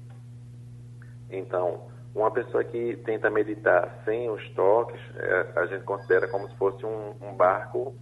Então, 1.30 1.88
uma 2.14 2.30
pessoa 2.30 2.62
que 2.62 2.96
tenta 3.04 3.28
meditar 3.28 4.02
sem 4.04 4.30
os 4.30 4.48
toques, 4.50 5.00
é, 5.16 5.52
a 5.56 5.66
gente 5.66 5.84
considera 5.84 6.28
como 6.28 6.48
se 6.48 6.56
fosse 6.56 6.84
um, 6.86 7.14
um 7.20 7.34
barco 7.34 7.94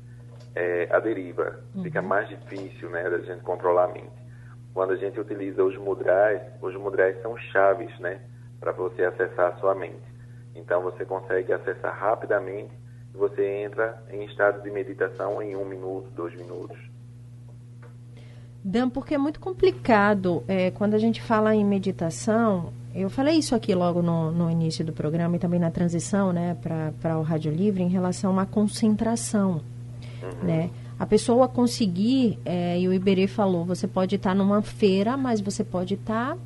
é, 0.55 0.89
à 0.91 1.01
deriva. 1.01 1.61
Uhum. 1.75 1.83
Fica 1.83 2.03
mais 2.03 2.29
difícil 2.29 2.91
né, 2.91 3.09
da 3.09 3.19
gente 3.19 3.43
controlar 3.43 3.85
a 3.85 3.89
mente. 3.89 4.23
Quando 4.75 4.93
a 4.93 4.97
gente 4.97 5.19
utiliza 5.19 5.65
os 5.65 5.77
mudrais, 5.77 6.43
os 6.61 6.75
mudrais 6.77 7.21
são 7.23 7.37
chaves 7.37 7.99
né, 8.01 8.21
para 8.61 8.73
você 8.73 9.05
acessar 9.05 9.53
a 9.53 9.57
sua 9.57 9.75
mente. 9.75 10.13
Então 10.55 10.83
você 10.83 11.05
consegue 11.05 11.53
acessar 11.53 11.99
rapidamente 11.99 12.83
você 13.15 13.65
entra 13.65 14.03
em 14.11 14.25
estado 14.25 14.63
de 14.63 14.71
meditação 14.71 15.43
em 15.43 15.55
um 15.55 15.65
minuto, 15.65 16.11
dois 16.15 16.35
minutos. 16.35 16.79
Dan, 18.65 18.89
porque 18.89 19.15
é 19.15 19.19
muito 19.19 19.41
complicado 19.41 20.45
é, 20.47 20.71
quando 20.71 20.95
a 20.95 20.99
gente 20.99 21.21
fala 21.21 21.55
em 21.55 21.65
meditação. 21.65 22.73
Eu 22.95 23.09
falei 23.09 23.37
isso 23.37 23.55
aqui 23.55 23.75
logo 23.75 24.03
no, 24.03 24.31
no 24.31 24.51
início 24.51 24.85
do 24.85 24.93
programa 24.93 25.37
e 25.37 25.39
também 25.39 25.59
na 25.59 25.71
transição 25.71 26.33
né, 26.33 26.57
para 27.01 27.19
o 27.19 27.23
Rádio 27.23 27.51
Livre 27.51 27.83
em 27.83 27.89
relação 27.89 28.39
à 28.39 28.45
concentração. 28.45 29.63
Uhum. 30.23 30.47
Né? 30.47 30.71
A 30.99 31.07
pessoa 31.07 31.49
conseguir, 31.49 32.39
é, 32.45 32.79
e 32.79 32.87
o 32.87 32.93
Iberê 32.93 33.27
falou, 33.27 33.65
você 33.65 33.89
pode 33.89 34.17
estar 34.17 34.35
numa 34.35 34.63
feira, 34.63 35.17
mas 35.17 35.41
você 35.41 35.65
pode 35.65 35.95
estar 35.95 36.37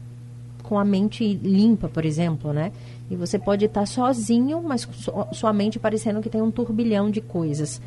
com 0.63 0.79
a 0.79 0.85
mente 0.85 1.35
limpa, 1.43 1.89
por 1.89 2.05
exemplo, 2.05 2.53
né? 2.53 2.73
E 3.11 3.15
você 3.15 3.39
pode 3.39 3.65
estar 3.65 3.87
sozinho, 3.87 4.63
mas 4.63 4.89
sua 5.33 5.53
mente 5.53 5.79
parecendo 5.79 6.21
que 6.21 6.29
tem 6.29 6.43
um 6.43 6.51
turbilhão 6.51 7.11
de 7.11 7.21
coisas. 7.21 7.81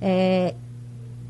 É, 0.00 0.54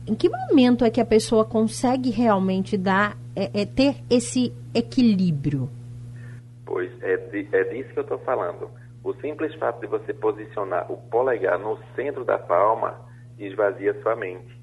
em 0.07 0.14
que 0.14 0.29
momento 0.29 0.85
é 0.85 0.90
que 0.90 1.01
a 1.01 1.05
pessoa 1.05 1.44
consegue 1.44 2.11
realmente 2.11 2.77
dar, 2.77 3.18
é, 3.35 3.51
é 3.53 3.66
ter 3.66 3.97
esse 4.09 4.53
equilíbrio? 4.73 5.68
Pois 6.64 6.90
é, 7.03 7.16
de, 7.16 7.48
é 7.53 7.64
disso 7.64 7.92
que 7.92 7.98
eu 7.98 8.05
estou 8.05 8.18
falando. 8.20 8.70
O 9.03 9.12
simples 9.14 9.55
fato 9.57 9.81
de 9.81 9.87
você 9.87 10.14
posicionar 10.14 10.90
o 10.90 10.96
polegar 10.96 11.59
no 11.59 11.79
centro 11.94 12.24
da 12.24 12.38
palma 12.38 12.98
esvazia 13.38 14.00
sua 14.03 14.16
mente. 14.16 14.59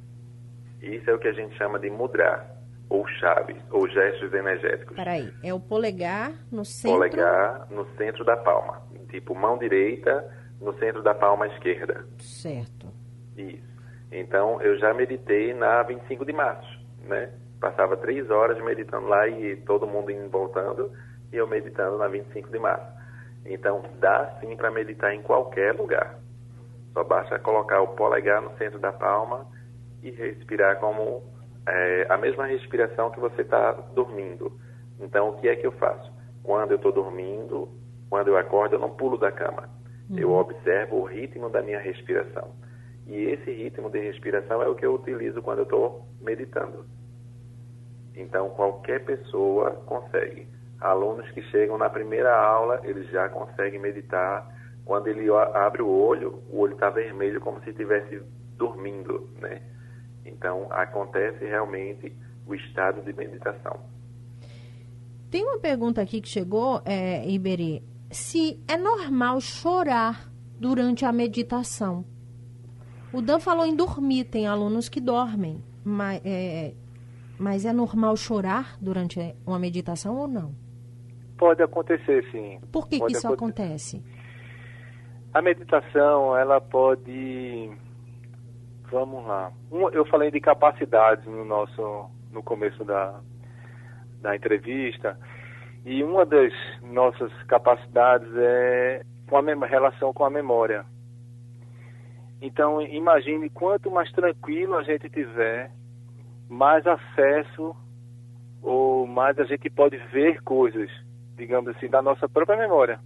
Isso 0.81 1.09
é 1.09 1.13
o 1.13 1.19
que 1.19 1.27
a 1.27 1.33
gente 1.33 1.55
chama 1.57 1.77
de 1.77 1.89
mudrar 1.89 2.61
ou 2.91 3.07
chaves, 3.07 3.55
ou 3.71 3.87
gestos 3.87 4.33
energéticos. 4.33 4.97
Peraí, 4.97 5.31
é 5.41 5.53
o 5.53 5.59
polegar 5.59 6.33
no 6.51 6.65
centro? 6.65 6.97
Polegar 6.97 7.67
no 7.69 7.85
centro 7.95 8.25
da 8.25 8.35
palma. 8.35 8.81
Tipo, 9.09 9.33
mão 9.33 9.57
direita 9.57 10.29
no 10.59 10.77
centro 10.77 11.01
da 11.01 11.13
palma 11.15 11.47
esquerda. 11.47 12.05
Certo. 12.19 12.87
Isso. 13.37 13.71
Então, 14.11 14.61
eu 14.61 14.77
já 14.77 14.93
meditei 14.93 15.53
na 15.53 15.81
25 15.83 16.25
de 16.25 16.33
março, 16.33 16.79
né? 17.07 17.31
Passava 17.61 17.95
três 17.95 18.29
horas 18.29 18.61
meditando 18.61 19.07
lá 19.07 19.25
e 19.25 19.55
todo 19.57 19.87
mundo 19.87 20.11
indo 20.11 20.29
voltando, 20.29 20.91
e 21.31 21.37
eu 21.37 21.47
meditando 21.47 21.97
na 21.97 22.07
25 22.07 22.49
de 22.49 22.59
março. 22.59 22.91
Então, 23.45 23.83
dá 23.99 24.37
sim 24.39 24.55
para 24.55 24.69
meditar 24.69 25.13
em 25.13 25.21
qualquer 25.21 25.75
lugar. 25.75 26.19
Só 26.93 27.03
basta 27.03 27.39
colocar 27.39 27.81
o 27.81 27.89
polegar 27.89 28.41
no 28.41 28.55
centro 28.57 28.79
da 28.79 28.91
palma 28.91 29.47
e 30.03 30.11
respirar 30.11 30.79
como 30.79 31.23
é, 31.67 32.05
a 32.09 32.17
mesma 32.17 32.45
respiração 32.45 33.11
que 33.11 33.19
você 33.19 33.41
está 33.41 33.71
dormindo. 33.71 34.51
Então, 34.99 35.29
o 35.29 35.37
que 35.37 35.47
é 35.47 35.55
que 35.55 35.65
eu 35.65 35.71
faço? 35.73 36.11
Quando 36.43 36.71
eu 36.71 36.77
estou 36.77 36.91
dormindo, 36.91 37.69
quando 38.09 38.27
eu 38.27 38.37
acordo, 38.37 38.75
eu 38.75 38.79
não 38.79 38.91
pulo 38.91 39.17
da 39.17 39.31
cama. 39.31 39.69
Uhum. 40.09 40.17
Eu 40.17 40.31
observo 40.31 40.97
o 40.97 41.05
ritmo 41.05 41.49
da 41.49 41.61
minha 41.61 41.79
respiração. 41.79 42.51
E 43.07 43.15
esse 43.15 43.51
ritmo 43.51 43.89
de 43.89 43.99
respiração 43.99 44.61
é 44.61 44.67
o 44.67 44.75
que 44.75 44.85
eu 44.85 44.93
utilizo 44.93 45.41
quando 45.41 45.59
eu 45.59 45.63
estou 45.63 46.05
meditando. 46.21 46.85
Então, 48.15 48.49
qualquer 48.49 49.03
pessoa 49.05 49.71
consegue. 49.85 50.47
Alunos 50.81 51.29
que 51.31 51.41
chegam 51.43 51.77
na 51.77 51.89
primeira 51.89 52.35
aula, 52.35 52.81
eles 52.83 53.09
já 53.09 53.29
conseguem 53.29 53.79
meditar. 53.79 54.59
Quando 54.83 55.07
ele 55.07 55.29
abre 55.53 55.81
o 55.81 55.87
olho, 55.87 56.43
o 56.49 56.59
olho 56.59 56.73
está 56.73 56.89
vermelho, 56.89 57.39
como 57.39 57.61
se 57.63 57.69
estivesse 57.69 58.21
dormindo, 58.57 59.29
né? 59.39 59.61
Então, 60.25 60.67
acontece 60.71 61.45
realmente 61.45 62.11
o 62.47 62.55
estado 62.55 63.01
de 63.01 63.13
meditação. 63.13 63.79
Tem 65.29 65.43
uma 65.43 65.59
pergunta 65.59 66.01
aqui 66.01 66.19
que 66.19 66.27
chegou, 66.27 66.81
é. 66.83 67.23
Se 68.09 68.61
é 68.67 68.75
normal 68.75 69.39
chorar 69.39 70.29
durante 70.59 71.05
a 71.05 71.11
meditação? 71.13 72.03
O 73.13 73.21
Dan 73.21 73.39
falou 73.39 73.65
em 73.65 73.75
dormir, 73.75 74.25
tem 74.25 74.47
alunos 74.47 74.89
que 74.89 74.99
dormem, 74.99 75.63
mas 75.83 76.21
é, 76.25 76.73
mas 77.37 77.65
é 77.65 77.73
normal 77.73 78.15
chorar 78.17 78.77
durante 78.79 79.35
uma 79.45 79.57
meditação 79.57 80.17
ou 80.17 80.27
não? 80.27 80.53
Pode 81.41 81.63
acontecer, 81.63 82.23
sim. 82.31 82.59
Por 82.71 82.87
que, 82.87 82.99
que 82.99 83.13
isso 83.13 83.25
acontecer. 83.25 83.63
acontece? 83.63 84.03
A 85.33 85.41
meditação, 85.41 86.37
ela 86.37 86.61
pode 86.61 87.71
Vamos 88.91 89.25
lá. 89.25 89.51
Um, 89.71 89.89
eu 89.89 90.05
falei 90.05 90.29
de 90.29 90.39
capacidades 90.39 91.25
no 91.25 91.43
nosso 91.43 92.11
no 92.31 92.43
começo 92.43 92.85
da, 92.85 93.19
da 94.21 94.35
entrevista 94.35 95.17
e 95.83 96.03
uma 96.03 96.27
das 96.27 96.53
nossas 96.83 97.31
capacidades 97.47 98.29
é 98.35 99.03
com 99.27 99.37
a 99.37 99.65
relação 99.65 100.13
com 100.13 100.23
a 100.23 100.29
memória. 100.29 100.85
Então 102.39 102.79
imagine 102.83 103.49
quanto 103.49 103.89
mais 103.89 104.11
tranquilo 104.11 104.77
a 104.77 104.83
gente 104.83 105.09
tiver, 105.09 105.71
mais 106.47 106.85
acesso 106.85 107.75
ou 108.61 109.07
mais 109.07 109.39
a 109.39 109.43
gente 109.45 109.71
pode 109.71 109.97
ver 110.11 110.39
coisas, 110.43 110.91
digamos 111.41 111.75
assim, 111.75 111.87
da 111.89 112.03
nossa 112.03 112.29
própria 112.29 112.55
memória. 112.55 112.99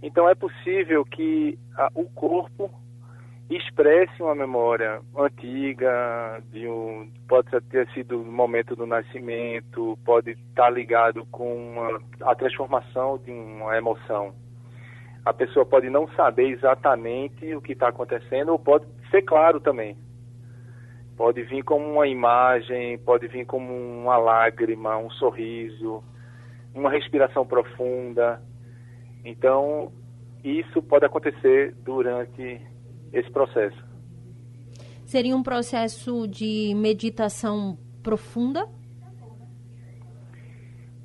Então 0.00 0.28
é 0.28 0.36
possível 0.36 1.04
que 1.04 1.58
a, 1.76 1.90
o 1.94 2.04
corpo 2.04 2.70
expresse 3.50 4.22
uma 4.22 4.36
memória 4.36 5.00
antiga, 5.16 6.40
de 6.52 6.68
um, 6.68 7.10
pode 7.28 7.50
ter 7.70 7.88
sido 7.90 8.22
o 8.22 8.24
momento 8.24 8.76
do 8.76 8.86
nascimento, 8.86 9.98
pode 10.04 10.32
estar 10.32 10.70
ligado 10.70 11.26
com 11.26 11.72
uma, 11.72 12.00
a 12.22 12.34
transformação 12.36 13.18
de 13.18 13.32
uma 13.32 13.76
emoção. 13.76 14.32
A 15.24 15.32
pessoa 15.32 15.66
pode 15.66 15.90
não 15.90 16.06
saber 16.12 16.50
exatamente 16.50 17.52
o 17.52 17.60
que 17.60 17.72
está 17.72 17.88
acontecendo, 17.88 18.50
ou 18.50 18.60
pode 18.60 18.86
ser 19.10 19.22
claro 19.22 19.58
também. 19.58 19.96
Pode 21.16 21.42
vir 21.42 21.64
como 21.64 21.84
uma 21.84 22.06
imagem, 22.06 22.98
pode 22.98 23.26
vir 23.26 23.44
como 23.44 23.72
uma 23.72 24.18
lágrima, 24.18 24.96
um 24.98 25.10
sorriso, 25.10 26.04
uma 26.76 26.90
respiração 26.90 27.46
profunda. 27.46 28.40
Então, 29.24 29.90
isso 30.44 30.82
pode 30.82 31.04
acontecer 31.04 31.74
durante 31.84 32.60
esse 33.12 33.30
processo. 33.30 33.84
Seria 35.04 35.36
um 35.36 35.42
processo 35.42 36.26
de 36.28 36.74
meditação 36.76 37.78
profunda? 38.02 38.68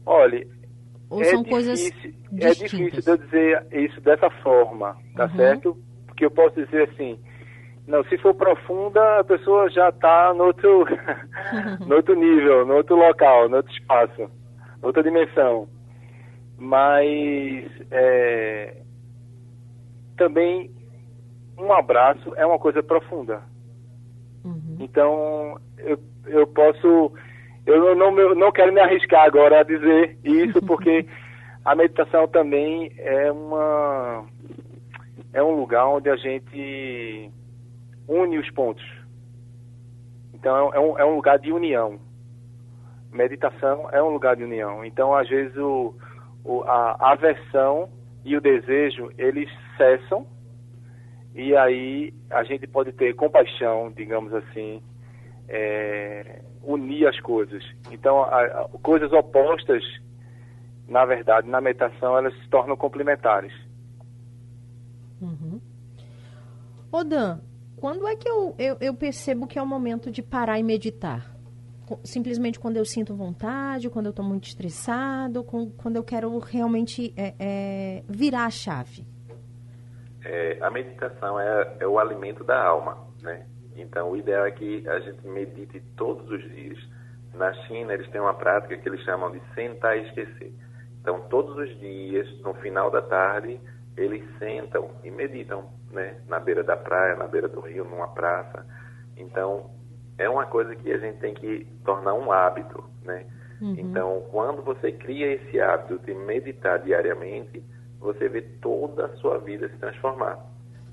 Olha, 0.06 0.46
Ou 1.10 1.22
é 1.22 1.26
são 1.26 1.44
difícil, 1.44 1.52
coisas 1.52 1.92
é 2.40 2.50
difícil 2.54 3.14
eu 3.14 3.18
dizer 3.18 3.68
isso 3.72 4.02
dessa 4.02 4.30
forma, 4.42 4.98
tá 5.16 5.26
Uhum. 5.26 5.36
certo? 5.36 5.78
Porque 6.08 6.26
eu 6.26 6.32
posso 6.32 6.56
dizer 6.56 6.90
assim, 6.90 7.20
não, 7.88 8.04
se 8.06 8.18
for 8.18 8.34
profunda, 8.34 9.20
a 9.20 9.24
pessoa 9.24 9.70
já 9.70 9.90
está 9.90 10.34
no 10.34 10.46
outro, 10.46 10.86
no 11.86 11.96
outro 11.96 12.16
nível, 12.16 12.66
no 12.66 12.76
outro 12.76 12.96
local, 12.96 13.48
no 13.50 13.58
outro 13.58 13.72
espaço, 13.74 14.30
outra 14.82 15.04
dimensão. 15.04 15.68
Mas 16.58 17.70
é, 17.90 18.82
também 20.18 20.72
um 21.58 21.72
abraço 21.74 22.34
é 22.36 22.46
uma 22.46 22.60
coisa 22.60 22.82
profunda. 22.82 23.44
Uhum. 24.44 24.78
Então, 24.80 25.58
eu, 25.78 26.00
eu 26.26 26.48
posso. 26.48 27.14
Eu 27.66 27.96
não, 27.96 28.12
não, 28.12 28.36
não 28.36 28.52
quero 28.52 28.74
me 28.74 28.82
arriscar 28.82 29.26
agora 29.26 29.60
a 29.60 29.64
dizer 29.64 30.18
isso, 30.24 30.62
porque 30.66 31.06
a 31.64 31.76
meditação 31.76 32.28
também 32.28 32.92
é 32.98 33.32
uma. 33.32 34.26
É 35.34 35.42
um 35.42 35.56
lugar 35.56 35.88
onde 35.88 36.10
a 36.10 36.16
gente 36.16 37.32
une 38.08 38.38
os 38.38 38.50
pontos. 38.52 38.84
Então, 40.34 40.74
é 40.74 40.80
um, 40.80 41.00
é 41.00 41.06
um 41.06 41.16
lugar 41.16 41.38
de 41.38 41.52
união. 41.52 42.00
Meditação 43.12 43.90
é 43.92 44.02
um 44.02 44.10
lugar 44.10 44.36
de 44.36 44.44
união. 44.44 44.86
Então, 44.86 45.14
às 45.14 45.28
vezes, 45.28 45.56
o, 45.58 45.94
o, 46.44 46.64
a 46.64 47.12
aversão 47.12 47.90
e 48.24 48.36
o 48.38 48.42
desejo, 48.42 49.12
eles 49.18 49.50
cessam 49.78 50.26
e 51.34 51.56
aí 51.56 52.14
a 52.30 52.44
gente 52.44 52.68
pode 52.68 52.92
ter 52.92 53.16
compaixão, 53.16 53.92
digamos 53.92 54.34
assim, 54.34 54.82
é, 55.48 56.42
unir 56.62 57.08
as 57.08 57.20
coisas. 57.22 57.64
Então, 57.92 58.22
a, 58.24 58.42
a, 58.42 58.70
coisas 58.82 59.12
opostas, 59.14 59.84
na 60.88 61.06
verdade, 61.06 61.48
na 61.48 61.62
meditação, 61.62 62.18
elas 62.18 62.34
se 62.42 62.50
tornam 62.50 62.76
complementares. 62.76 63.54
Uhum. 65.22 65.62
Dan, 67.08 67.40
quando 67.78 68.06
é 68.08 68.16
que 68.16 68.28
eu, 68.28 68.54
eu, 68.60 68.78
eu 68.82 68.94
percebo 68.94 69.48
que 69.48 69.58
é 69.58 69.62
o 69.62 69.66
momento 69.66 70.12
de 70.12 70.22
parar 70.22 70.60
e 70.60 70.64
meditar? 70.64 71.31
Simplesmente 72.04 72.60
quando 72.60 72.78
eu 72.78 72.86
sinto 72.86 73.16
vontade, 73.16 73.90
quando 73.90 74.08
eu 74.08 74.12
estou 74.12 74.26
muito 74.26 74.46
estressado, 74.46 75.44
com- 75.44 75.70
quando 75.72 75.96
eu 75.96 76.04
quero 76.04 76.38
realmente 76.40 77.14
é, 77.18 77.34
é, 77.40 78.04
virar 78.08 78.46
a 78.46 78.50
chave. 78.50 79.06
É, 80.24 80.58
a 80.62 80.70
meditação 80.70 81.40
é, 81.40 81.78
é 81.80 81.88
o 81.88 81.98
alimento 81.98 82.44
da 82.44 82.64
alma, 82.64 83.08
né? 83.22 83.46
Então, 83.76 84.12
o 84.12 84.18
ideal 84.18 84.46
é 84.46 84.52
que 84.52 84.88
a 84.88 85.00
gente 85.00 85.26
medite 85.26 85.82
todos 85.96 86.30
os 86.30 86.42
dias. 86.52 86.78
Na 87.34 87.54
China, 87.66 87.94
eles 87.94 88.10
têm 88.12 88.20
uma 88.22 88.34
prática 88.34 88.78
que 88.78 88.88
eles 88.88 89.02
chamam 89.04 89.32
de 89.32 89.42
sentar 89.56 89.98
e 89.98 90.06
esquecer. 90.08 90.54
Então, 91.00 91.22
todos 91.30 91.56
os 91.58 91.80
dias, 91.80 92.28
no 92.42 92.54
final 92.56 92.92
da 92.92 93.02
tarde, 93.02 93.60
eles 93.98 94.24
sentam 94.38 94.92
e 95.04 95.10
meditam, 95.10 95.70
né? 95.90 96.18
Na 96.28 96.40
beira 96.40 96.64
da 96.64 96.78
praia, 96.78 97.16
na 97.16 97.28
beira 97.28 97.48
do 97.48 97.62
rio, 97.62 97.86
numa 97.86 98.10
praça. 98.10 98.66
Então, 99.18 99.72
é 100.22 100.30
uma 100.30 100.46
coisa 100.46 100.76
que 100.76 100.92
a 100.92 100.98
gente 100.98 101.20
tem 101.20 101.34
que 101.34 101.66
tornar 101.84 102.14
um 102.14 102.32
hábito, 102.32 102.84
né? 103.04 103.26
Então, 103.80 104.26
quando 104.32 104.62
você 104.64 104.92
cria 104.92 105.34
esse 105.34 105.60
hábito 105.60 106.00
de 106.00 106.14
meditar 106.14 106.80
diariamente, 106.80 107.64
você 108.00 108.28
vê 108.28 108.42
toda 108.42 109.06
a 109.06 109.16
sua 109.18 109.38
vida 109.38 109.70
se 109.70 109.78
transformar. 109.78 110.40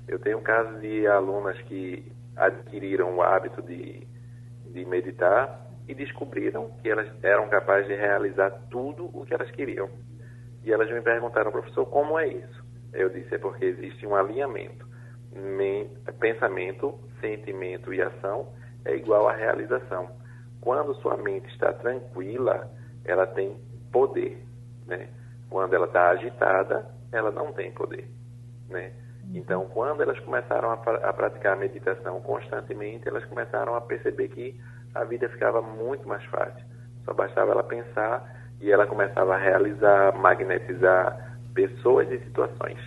Eu 0.07 0.19
tenho 0.19 0.39
casos 0.41 0.79
de 0.81 1.07
alunas 1.07 1.59
que 1.63 2.11
adquiriram 2.35 3.15
o 3.15 3.21
hábito 3.21 3.61
de, 3.61 4.07
de 4.71 4.85
meditar 4.85 5.65
e 5.87 5.95
descobriram 5.95 6.69
que 6.81 6.89
elas 6.89 7.07
eram 7.23 7.49
capazes 7.49 7.87
de 7.87 7.95
realizar 7.95 8.51
tudo 8.69 9.09
o 9.13 9.25
que 9.25 9.33
elas 9.33 9.49
queriam. 9.51 9.89
E 10.63 10.71
elas 10.71 10.91
me 10.91 11.01
perguntaram, 11.01 11.51
professor, 11.51 11.85
como 11.87 12.19
é 12.19 12.27
isso? 12.27 12.63
Eu 12.93 13.09
disse, 13.09 13.33
é 13.33 13.37
porque 13.37 13.65
existe 13.65 14.05
um 14.05 14.15
alinhamento. 14.15 14.87
Men- 15.31 15.89
pensamento, 16.19 16.99
sentimento 17.19 17.93
e 17.93 18.01
ação 18.01 18.47
é 18.85 18.95
igual 18.95 19.27
à 19.27 19.33
realização. 19.33 20.09
Quando 20.61 20.95
sua 20.95 21.17
mente 21.17 21.47
está 21.49 21.71
tranquila, 21.73 22.69
ela 23.05 23.25
tem 23.27 23.57
poder, 23.91 24.43
né? 24.85 25.07
Quando 25.49 25.73
ela 25.73 25.85
está 25.85 26.09
agitada, 26.09 26.85
ela 27.11 27.31
não 27.31 27.51
tem 27.53 27.71
poder, 27.71 28.09
né? 28.69 28.91
Então, 29.33 29.67
quando 29.69 30.01
elas 30.01 30.19
começaram 30.19 30.71
a, 30.71 30.73
a 30.73 31.13
praticar 31.13 31.53
a 31.53 31.55
meditação 31.55 32.19
constantemente, 32.21 33.07
elas 33.07 33.23
começaram 33.25 33.75
a 33.75 33.81
perceber 33.81 34.27
que 34.29 34.59
a 34.93 35.03
vida 35.03 35.29
ficava 35.29 35.61
muito 35.61 36.07
mais 36.07 36.23
fácil. 36.25 36.65
Só 37.05 37.13
bastava 37.13 37.51
ela 37.51 37.63
pensar 37.63 38.23
e 38.59 38.71
ela 38.71 38.87
começava 38.87 39.35
a 39.35 39.37
realizar, 39.37 40.15
magnetizar 40.17 41.37
pessoas 41.53 42.09
e 42.11 42.19
situações. 42.19 42.79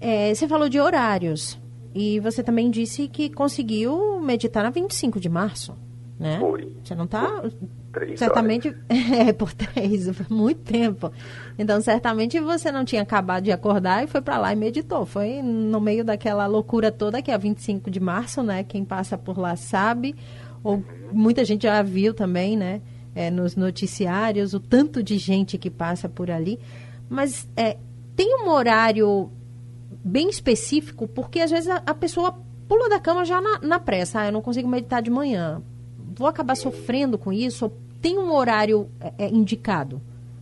É, 0.00 0.34
você 0.34 0.48
falou 0.48 0.68
de 0.68 0.80
horários. 0.80 1.60
E 1.94 2.20
você 2.20 2.42
também 2.42 2.70
disse 2.70 3.06
que 3.08 3.28
conseguiu 3.28 4.20
meditar 4.20 4.62
na 4.62 4.70
25 4.70 5.20
de 5.20 5.28
março, 5.28 5.76
né? 6.18 6.38
Foi. 6.38 6.72
Você 6.82 6.94
não 6.94 7.04
está 7.04 7.42
certamente 8.16 8.74
é 8.88 9.32
por 9.32 9.52
três, 9.52 10.08
foi 10.08 10.26
muito 10.30 10.60
tempo. 10.60 11.12
Então, 11.58 11.80
certamente 11.80 12.40
você 12.40 12.72
não 12.72 12.84
tinha 12.84 13.02
acabado 13.02 13.44
de 13.44 13.52
acordar 13.52 14.02
e 14.02 14.06
foi 14.06 14.22
para 14.22 14.38
lá 14.38 14.52
e 14.52 14.56
meditou. 14.56 15.04
Foi 15.04 15.42
no 15.42 15.80
meio 15.80 16.04
daquela 16.04 16.46
loucura 16.46 16.90
toda 16.90 17.20
que 17.20 17.30
é 17.30 17.34
a 17.34 17.38
25 17.38 17.90
de 17.90 18.00
março, 18.00 18.42
né? 18.42 18.64
Quem 18.64 18.84
passa 18.84 19.18
por 19.18 19.38
lá 19.38 19.54
sabe. 19.56 20.14
Ou 20.64 20.82
muita 21.12 21.44
gente 21.44 21.64
já 21.64 21.82
viu 21.82 22.14
também, 22.14 22.56
né? 22.56 22.80
É, 23.14 23.30
nos 23.30 23.56
noticiários, 23.56 24.54
o 24.54 24.60
tanto 24.60 25.02
de 25.02 25.18
gente 25.18 25.58
que 25.58 25.68
passa 25.68 26.08
por 26.08 26.30
ali. 26.30 26.58
Mas 27.10 27.46
é, 27.54 27.76
tem 28.16 28.34
um 28.42 28.48
horário 28.48 29.30
bem 30.04 30.28
específico, 30.28 31.06
porque 31.06 31.40
às 31.40 31.50
vezes 31.50 31.68
a, 31.68 31.82
a 31.86 31.94
pessoa 31.94 32.34
pula 32.68 32.88
da 32.88 33.00
cama 33.00 33.24
já 33.24 33.40
na, 33.40 33.58
na 33.60 33.78
pressa. 33.78 34.20
Ah, 34.20 34.26
eu 34.26 34.32
não 34.32 34.42
consigo 34.42 34.68
meditar 34.68 35.02
de 35.02 35.10
manhã. 35.10 35.62
Vou 36.16 36.26
acabar 36.26 36.54
sofrendo 36.54 37.18
com 37.18 37.32
isso? 37.32 37.70
Tem 38.00 38.18
um 38.18 38.32
horário 38.32 38.88
é, 39.00 39.26
é, 39.26 39.28
indicado? 39.28 40.00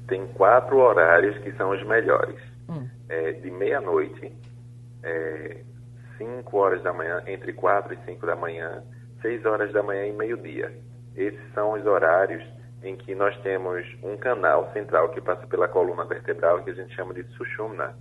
Tem 0.08 0.26
quatro 0.28 0.78
horários 0.78 1.36
que 1.38 1.52
são 1.52 1.70
os 1.70 1.86
melhores. 1.86 2.40
Hum. 2.68 2.88
É, 3.08 3.32
de 3.32 3.50
meia-noite, 3.50 4.32
é, 5.02 5.62
5 6.18 6.56
horas 6.56 6.82
da 6.82 6.92
manhã, 6.92 7.22
entre 7.26 7.52
4 7.52 7.94
e 7.94 7.98
5 8.04 8.26
da 8.26 8.36
manhã, 8.36 8.82
6 9.22 9.44
horas 9.44 9.72
da 9.72 9.82
manhã 9.82 10.06
e 10.06 10.12
meio-dia. 10.12 10.72
Esses 11.16 11.40
são 11.54 11.72
os 11.72 11.84
horários 11.84 12.42
em 12.82 12.96
que 12.96 13.14
nós 13.14 13.36
temos 13.42 13.84
um 14.02 14.16
canal 14.16 14.70
central 14.72 15.10
que 15.10 15.20
passa 15.20 15.46
pela 15.46 15.68
coluna 15.68 16.04
vertebral, 16.04 16.62
que 16.62 16.70
a 16.70 16.74
gente 16.74 16.94
chama 16.94 17.12
de 17.12 17.24
Sushumna. 17.34 17.94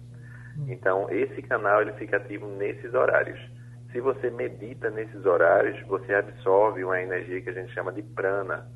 Então, 0.67 1.07
esse 1.09 1.41
canal 1.41 1.81
ele 1.81 1.93
fica 1.93 2.17
ativo 2.17 2.47
nesses 2.47 2.93
horários. 2.93 3.39
Se 3.91 3.99
você 3.99 4.29
medita 4.29 4.89
nesses 4.89 5.25
horários, 5.25 5.81
você 5.87 6.13
absorve 6.13 6.83
uma 6.83 7.01
energia 7.01 7.41
que 7.41 7.49
a 7.49 7.53
gente 7.53 7.73
chama 7.73 7.91
de 7.91 8.03
prana. 8.03 8.67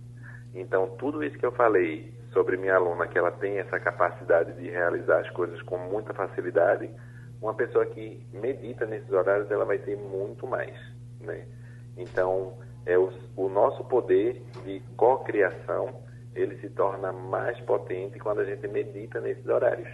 Então, 0.56 0.96
tudo 0.98 1.24
isso 1.24 1.38
que 1.38 1.46
eu 1.46 1.52
falei 1.52 2.14
sobre 2.32 2.58
minha 2.58 2.76
aluna, 2.76 3.08
que 3.08 3.18
ela 3.18 3.32
tem 3.32 3.60
essa 3.60 3.80
capacidade 3.80 4.54
de 4.54 4.70
realizar 4.70 5.20
as 5.20 5.30
coisas 5.32 5.62
com 5.62 5.78
muita 5.78 6.14
facilidade, 6.14 6.90
uma 7.42 7.54
pessoa 7.54 7.86
que 7.86 8.26
medita 8.34 8.86
nesses 8.86 9.12
horários, 9.12 9.52
ela 9.52 9.66
vai 9.66 9.78
ter 9.78 9.98
muito 9.98 10.48
mais, 10.48 10.76
né? 11.20 11.46
Então, 11.98 12.58
é 12.86 12.98
o, 12.98 13.12
o 13.36 13.50
nosso 13.50 13.84
poder 13.86 14.42
de 14.66 14.82
cocriação, 14.98 16.02
ele 16.34 16.58
se 16.58 16.70
torna 16.70 17.12
mais 17.12 17.60
potente 17.62 18.18
quando 18.20 18.40
a 18.40 18.46
gente 18.46 18.68
medita 18.68 19.22
nesses 19.22 19.46
horários. 19.48 19.90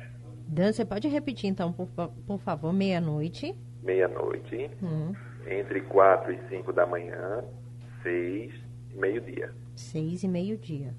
Dan, 0.50 0.74
você 0.74 0.84
pode 0.84 1.08
repetir 1.08 1.48
então, 1.50 1.72
por, 1.72 1.88
por 2.26 2.40
favor, 2.40 2.74
meia-noite. 2.74 3.56
Meia-noite, 3.84 4.70
Hum, 4.82 5.14
entre 5.48 5.82
4 5.82 6.34
e 6.34 6.40
5 6.50 6.74
da 6.74 6.86
manhã, 6.86 7.44
6 8.04 8.52
e 8.92 8.98
meio-dia. 8.98 9.54
seis 9.76 10.24
e 10.24 10.28
meio-dia. 10.28 10.94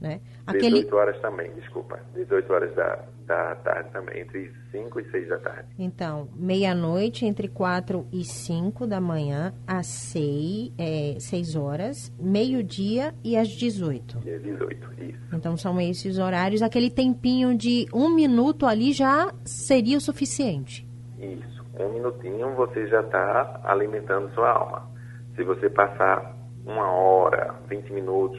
Né? 0.00 0.20
Aquele, 0.46 0.82
18 0.82 0.96
horas 0.96 1.20
também, 1.20 1.52
desculpa. 1.54 2.00
18 2.14 2.52
horas 2.52 2.74
da, 2.74 3.04
da 3.32 3.54
tarde 3.56 3.90
também, 3.90 4.20
entre 4.20 4.52
5 4.70 5.00
e 5.00 5.10
6 5.10 5.28
da 5.28 5.38
tarde. 5.38 5.68
Então, 5.78 6.28
meia-noite, 6.36 7.24
entre 7.24 7.48
4 7.48 8.06
e 8.12 8.24
5 8.24 8.86
da 8.86 9.00
manhã, 9.00 9.54
às 9.66 9.86
6, 9.86 10.72
é, 10.78 11.16
6 11.18 11.56
horas, 11.56 12.12
meio-dia 12.20 13.14
e 13.24 13.36
às 13.36 13.48
18. 13.48 14.18
E 14.24 14.30
é 14.30 14.38
18, 14.38 15.02
isso. 15.02 15.18
Então, 15.32 15.56
são 15.56 15.80
esses 15.80 16.18
horários. 16.18 16.60
Aquele 16.62 16.90
tempinho 16.90 17.56
de 17.56 17.86
um 17.92 18.14
minuto 18.14 18.66
ali 18.66 18.92
já 18.92 19.32
seria 19.44 19.96
o 19.96 20.00
suficiente. 20.00 20.86
Isso. 21.18 21.62
Um 21.78 21.94
minutinho 21.94 22.54
você 22.54 22.86
já 22.88 23.00
está 23.00 23.60
alimentando 23.64 24.32
sua 24.34 24.50
alma. 24.50 24.90
Se 25.34 25.42
você 25.42 25.70
passar 25.70 26.36
uma 26.66 26.90
hora, 26.92 27.54
20 27.68 27.92
minutos, 27.92 28.38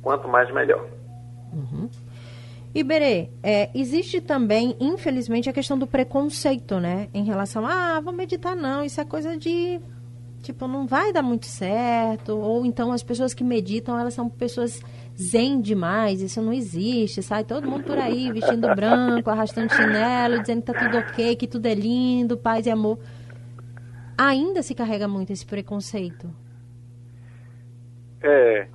quanto 0.00 0.26
mais 0.26 0.50
melhor. 0.54 0.86
Uhum. 1.52 1.90
Iberê, 2.72 3.30
é, 3.42 3.68
existe 3.74 4.20
também, 4.20 4.76
infelizmente, 4.78 5.50
a 5.50 5.52
questão 5.52 5.76
do 5.76 5.86
preconceito, 5.86 6.78
né? 6.78 7.08
Em 7.12 7.24
relação 7.24 7.66
a, 7.66 7.96
ah, 7.96 8.00
vou 8.00 8.12
meditar 8.12 8.54
não, 8.54 8.84
isso 8.84 9.00
é 9.00 9.04
coisa 9.04 9.36
de, 9.36 9.80
tipo, 10.40 10.68
não 10.68 10.86
vai 10.86 11.12
dar 11.12 11.22
muito 11.22 11.46
certo. 11.46 12.36
Ou 12.38 12.64
então 12.64 12.92
as 12.92 13.02
pessoas 13.02 13.34
que 13.34 13.42
meditam, 13.42 13.98
elas 13.98 14.14
são 14.14 14.28
pessoas 14.28 14.80
zen 15.20 15.60
demais, 15.60 16.22
isso 16.22 16.40
não 16.40 16.52
existe, 16.52 17.22
sai 17.22 17.42
todo 17.44 17.68
mundo 17.68 17.84
por 17.84 17.98
aí 17.98 18.30
vestindo 18.32 18.72
branco, 18.74 19.28
arrastando 19.30 19.74
chinelo, 19.74 20.40
dizendo 20.40 20.62
que 20.62 20.72
tá 20.72 20.78
tudo 20.78 20.98
ok, 20.98 21.34
que 21.36 21.48
tudo 21.48 21.66
é 21.66 21.74
lindo, 21.74 22.36
paz 22.36 22.66
e 22.66 22.70
amor. 22.70 22.98
Ainda 24.16 24.62
se 24.62 24.74
carrega 24.74 25.08
muito 25.08 25.32
esse 25.32 25.44
preconceito. 25.44 26.32
É, 28.22 28.68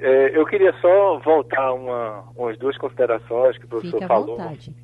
é, 0.00 0.36
eu 0.36 0.46
queria 0.46 0.72
só 0.80 1.18
voltar 1.18 1.72
uma, 1.72 2.24
umas 2.34 2.58
duas 2.58 2.76
considerações 2.78 3.58
que 3.58 3.66
o 3.66 3.68
professor 3.68 4.00
Fique 4.00 4.04
à 4.04 4.08
falou. 4.08 4.38
vontade. 4.38 4.74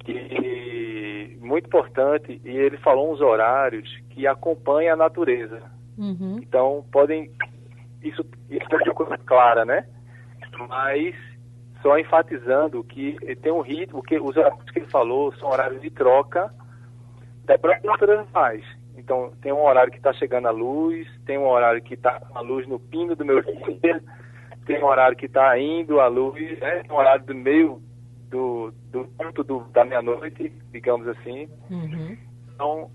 Que 0.00 1.38
muito 1.40 1.66
importante, 1.66 2.40
e 2.44 2.50
ele 2.50 2.76
falou 2.78 3.12
uns 3.12 3.20
horários 3.20 3.88
que 4.10 4.26
acompanham 4.26 4.94
a 4.94 4.96
natureza. 4.96 5.62
Uhum. 5.96 6.38
Então, 6.42 6.84
podem. 6.90 7.30
Isso, 8.02 8.24
isso 8.50 8.66
é 8.70 8.84
uma 8.84 8.94
coisa 8.94 9.16
clara, 9.18 9.64
né? 9.64 9.86
Mas 10.68 11.14
só 11.80 11.98
enfatizando 11.98 12.82
que 12.84 13.16
tem 13.36 13.52
um 13.52 13.60
ritmo, 13.60 14.02
que 14.02 14.18
os 14.18 14.36
horários 14.36 14.70
que 14.70 14.80
ele 14.80 14.86
falou 14.86 15.32
são 15.36 15.48
horários 15.50 15.80
de 15.80 15.90
troca 15.90 16.52
da 17.44 17.58
própria 17.58 17.90
natureza 17.90 18.24
faz. 18.32 18.64
Então, 18.96 19.32
tem 19.42 19.52
um 19.52 19.64
horário 19.64 19.90
que 19.90 19.98
está 19.98 20.12
chegando 20.12 20.46
a 20.46 20.50
luz, 20.50 21.06
tem 21.26 21.36
um 21.36 21.48
horário 21.48 21.82
que 21.82 21.94
está 21.94 22.20
a 22.34 22.40
luz 22.40 22.66
no 22.66 22.78
pino 22.78 23.16
do 23.16 23.24
meu 23.24 23.42
dia, 23.42 24.02
tem 24.66 24.82
um 24.82 24.86
horário 24.86 25.16
que 25.16 25.26
está 25.26 25.58
indo 25.58 26.00
a 26.00 26.06
luz, 26.06 26.58
né? 26.58 26.82
tem 26.82 26.90
um 26.90 26.98
horário 26.98 27.24
do 27.24 27.34
meio 27.34 27.82
do, 28.30 28.72
do 28.90 29.04
ponto 29.16 29.44
do, 29.44 29.60
da 29.72 29.84
meia-noite, 29.84 30.52
digamos 30.72 31.06
assim. 31.08 31.48
Uhum. 31.70 32.16
Então, 32.54 32.90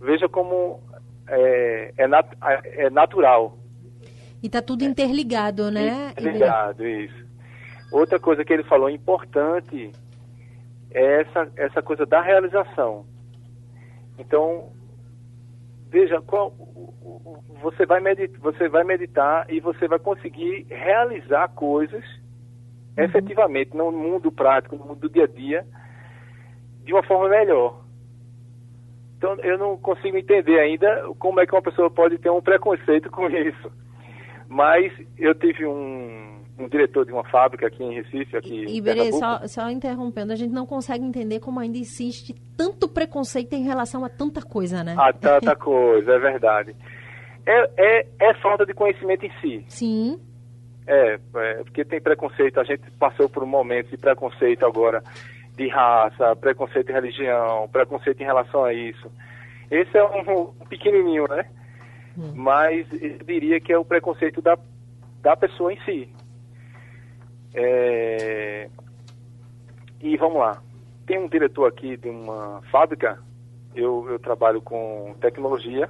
veja 0.00 0.28
como 0.28 0.80
é, 1.28 1.92
é, 1.96 2.06
nat 2.06 2.26
é 2.64 2.88
natural. 2.90 3.58
E 4.42 4.48
tá 4.48 4.62
tudo 4.62 4.84
interligado, 4.84 5.70
né? 5.70 6.12
Iberê? 6.16 6.32
Ligado, 6.32 6.86
isso. 6.86 7.26
Outra 7.90 8.18
coisa 8.18 8.44
que 8.44 8.52
ele 8.52 8.62
falou 8.64 8.88
importante 8.88 9.92
é 10.90 11.22
essa, 11.22 11.50
essa 11.56 11.82
coisa 11.82 12.06
da 12.06 12.20
realização. 12.20 13.04
Então, 14.18 14.72
veja, 15.90 16.20
qual, 16.20 16.52
você, 17.62 17.86
vai 17.86 18.00
meditar, 18.00 18.40
você 18.40 18.68
vai 18.68 18.84
meditar 18.84 19.46
e 19.48 19.60
você 19.60 19.88
vai 19.88 19.98
conseguir 19.98 20.66
realizar 20.68 21.48
coisas 21.48 22.04
Uhum. 22.98 23.04
efetivamente 23.04 23.76
no 23.76 23.92
mundo 23.92 24.30
prático, 24.32 24.76
no 24.76 24.84
mundo 24.84 25.00
do 25.00 25.08
dia 25.08 25.24
a 25.24 25.28
dia, 25.28 25.64
de 26.84 26.92
uma 26.92 27.02
forma 27.04 27.28
melhor. 27.28 27.84
Então, 29.16 29.34
eu 29.40 29.56
não 29.56 29.76
consigo 29.76 30.16
entender 30.16 30.58
ainda 30.58 31.08
como 31.18 31.40
é 31.40 31.46
que 31.46 31.54
uma 31.54 31.62
pessoa 31.62 31.90
pode 31.90 32.18
ter 32.18 32.30
um 32.30 32.42
preconceito 32.42 33.08
com 33.10 33.28
isso. 33.30 33.70
Mas 34.48 34.92
eu 35.16 35.34
tive 35.34 35.64
um, 35.66 36.37
um 36.58 36.68
diretor 36.68 37.04
de 37.06 37.12
uma 37.12 37.24
fábrica 37.24 37.66
aqui 37.66 37.82
em 37.82 37.94
Recife, 37.94 38.36
aqui 38.36 38.64
em 38.64 38.76
Iberê, 38.76 39.12
só, 39.12 39.46
só 39.46 39.70
interrompendo, 39.70 40.32
a 40.32 40.36
gente 40.36 40.52
não 40.52 40.66
consegue 40.66 41.04
entender 41.04 41.40
como 41.40 41.60
ainda 41.60 41.78
existe 41.78 42.34
tanto 42.56 42.88
preconceito 42.88 43.52
em 43.54 43.62
relação 43.62 44.04
a 44.04 44.08
tanta 44.08 44.42
coisa, 44.42 44.82
né? 44.82 44.94
Ah, 44.98 45.12
tanta 45.12 45.54
coisa, 45.56 46.12
é 46.12 46.18
verdade. 46.18 46.74
É, 47.46 47.70
é, 47.76 48.06
é 48.20 48.34
falta 48.34 48.66
de 48.66 48.74
conhecimento 48.74 49.24
em 49.24 49.32
si. 49.40 49.64
Sim. 49.68 50.20
É, 50.86 51.18
é, 51.36 51.54
porque 51.64 51.84
tem 51.84 52.00
preconceito, 52.00 52.58
a 52.58 52.64
gente 52.64 52.90
passou 52.92 53.28
por 53.28 53.42
um 53.42 53.46
momento 53.46 53.90
de 53.90 53.96
preconceito 53.96 54.64
agora 54.64 55.02
de 55.56 55.68
raça, 55.68 56.34
preconceito 56.36 56.86
de 56.86 56.92
religião, 56.92 57.68
preconceito 57.68 58.20
em 58.20 58.24
relação 58.24 58.64
a 58.64 58.72
isso. 58.72 59.10
Esse 59.70 59.96
é 59.98 60.04
um, 60.04 60.52
um 60.60 60.66
pequenininho, 60.66 61.26
né? 61.28 61.44
Mas 62.34 62.86
eu 63.00 63.18
diria 63.24 63.60
que 63.60 63.72
é 63.72 63.78
o 63.78 63.84
preconceito 63.84 64.42
da, 64.42 64.58
da 65.22 65.36
pessoa 65.36 65.72
em 65.72 65.80
si. 65.84 66.08
É, 67.54 68.68
e 70.00 70.16
vamos 70.16 70.38
lá. 70.38 70.62
Tem 71.06 71.18
um 71.18 71.28
diretor 71.28 71.66
aqui 71.66 71.96
de 71.96 72.08
uma 72.08 72.62
fábrica, 72.70 73.18
eu, 73.74 74.06
eu 74.10 74.18
trabalho 74.18 74.60
com 74.60 75.14
tecnologia 75.20 75.88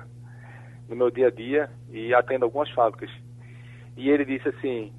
no 0.88 0.96
meu 0.96 1.10
dia 1.10 1.26
a 1.28 1.30
dia 1.30 1.70
e 1.90 2.14
atendo 2.14 2.44
algumas 2.44 2.70
fábricas. 2.70 3.10
E 3.96 4.08
ele 4.08 4.24
disse 4.24 4.48
assim, 4.48 4.92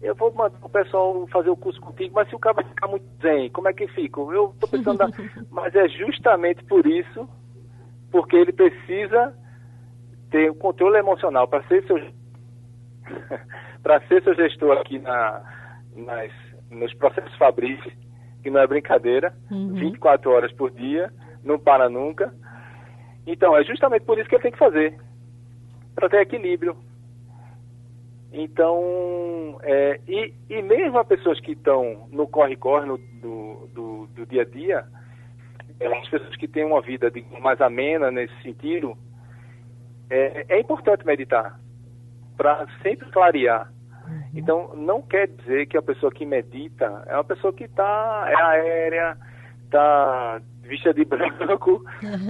eu 0.00 0.14
vou 0.14 0.32
mandar 0.32 0.58
o 0.62 0.68
pessoal 0.68 1.26
fazer 1.28 1.50
o 1.50 1.56
curso 1.56 1.80
contigo, 1.80 2.14
mas 2.14 2.28
se 2.28 2.34
o 2.34 2.38
cara 2.38 2.54
vai 2.54 2.64
ficar 2.64 2.86
muito 2.86 3.04
zen, 3.20 3.50
como 3.50 3.68
é 3.68 3.72
que 3.72 3.88
fica? 3.88 4.20
Eu 4.20 4.50
estou 4.50 4.68
pensando, 4.68 4.98
na... 4.98 5.08
mas 5.50 5.74
é 5.74 5.88
justamente 5.88 6.64
por 6.64 6.86
isso, 6.86 7.28
porque 8.10 8.36
ele 8.36 8.52
precisa 8.52 9.34
ter 10.30 10.50
o 10.50 10.54
controle 10.54 10.98
emocional 10.98 11.48
para 11.48 11.62
ser 11.64 11.84
seu 11.86 11.96
para 13.82 14.00
ser 14.08 14.22
seu 14.22 14.34
gestor 14.34 14.78
aqui 14.78 14.98
na, 14.98 15.42
nas, 15.96 16.32
nos 16.70 16.92
processos 16.94 17.34
fabris, 17.36 17.80
que 18.42 18.50
não 18.50 18.60
é 18.60 18.66
brincadeira, 18.66 19.34
Uhum. 19.50 19.74
24 19.74 20.30
horas 20.30 20.52
por 20.52 20.70
dia, 20.70 21.12
não 21.42 21.58
para 21.58 21.88
nunca. 21.88 22.32
Então, 23.26 23.56
é 23.56 23.64
justamente 23.64 24.04
por 24.04 24.18
isso 24.18 24.28
que 24.28 24.36
ele 24.36 24.42
tem 24.42 24.52
que 24.52 24.58
fazer, 24.58 24.96
para 25.94 26.08
ter 26.08 26.20
equilíbrio. 26.20 26.76
Então, 28.32 29.58
é, 29.62 30.00
e, 30.06 30.34
e 30.50 30.62
mesmo 30.62 30.98
as 30.98 31.06
pessoas 31.06 31.40
que 31.40 31.52
estão 31.52 32.06
no 32.10 32.28
corre-corre 32.28 32.86
do, 32.86 33.68
do, 33.72 34.06
do 34.08 34.26
dia 34.26 34.42
a 34.42 34.44
dia, 34.44 34.84
é, 35.80 35.86
as 35.86 36.08
pessoas 36.08 36.36
que 36.36 36.46
têm 36.46 36.64
uma 36.64 36.80
vida 36.80 37.10
mais 37.40 37.60
amena 37.60 38.10
nesse 38.10 38.34
sentido, 38.42 38.96
é, 40.10 40.46
é 40.48 40.60
importante 40.60 41.04
meditar 41.06 41.58
para 42.36 42.66
sempre 42.82 43.10
clarear. 43.10 43.72
Então, 44.36 44.76
não 44.76 45.00
quer 45.00 45.28
dizer 45.28 45.66
que 45.66 45.78
a 45.78 45.82
pessoa 45.82 46.12
que 46.12 46.26
medita 46.26 47.02
é 47.06 47.14
uma 47.14 47.24
pessoa 47.24 47.54
que 47.54 47.64
está 47.64 48.26
é 48.28 48.42
aérea, 48.42 49.16
está 49.64 50.42
vista 50.62 50.92
de 50.92 51.04
branco, 51.08 51.82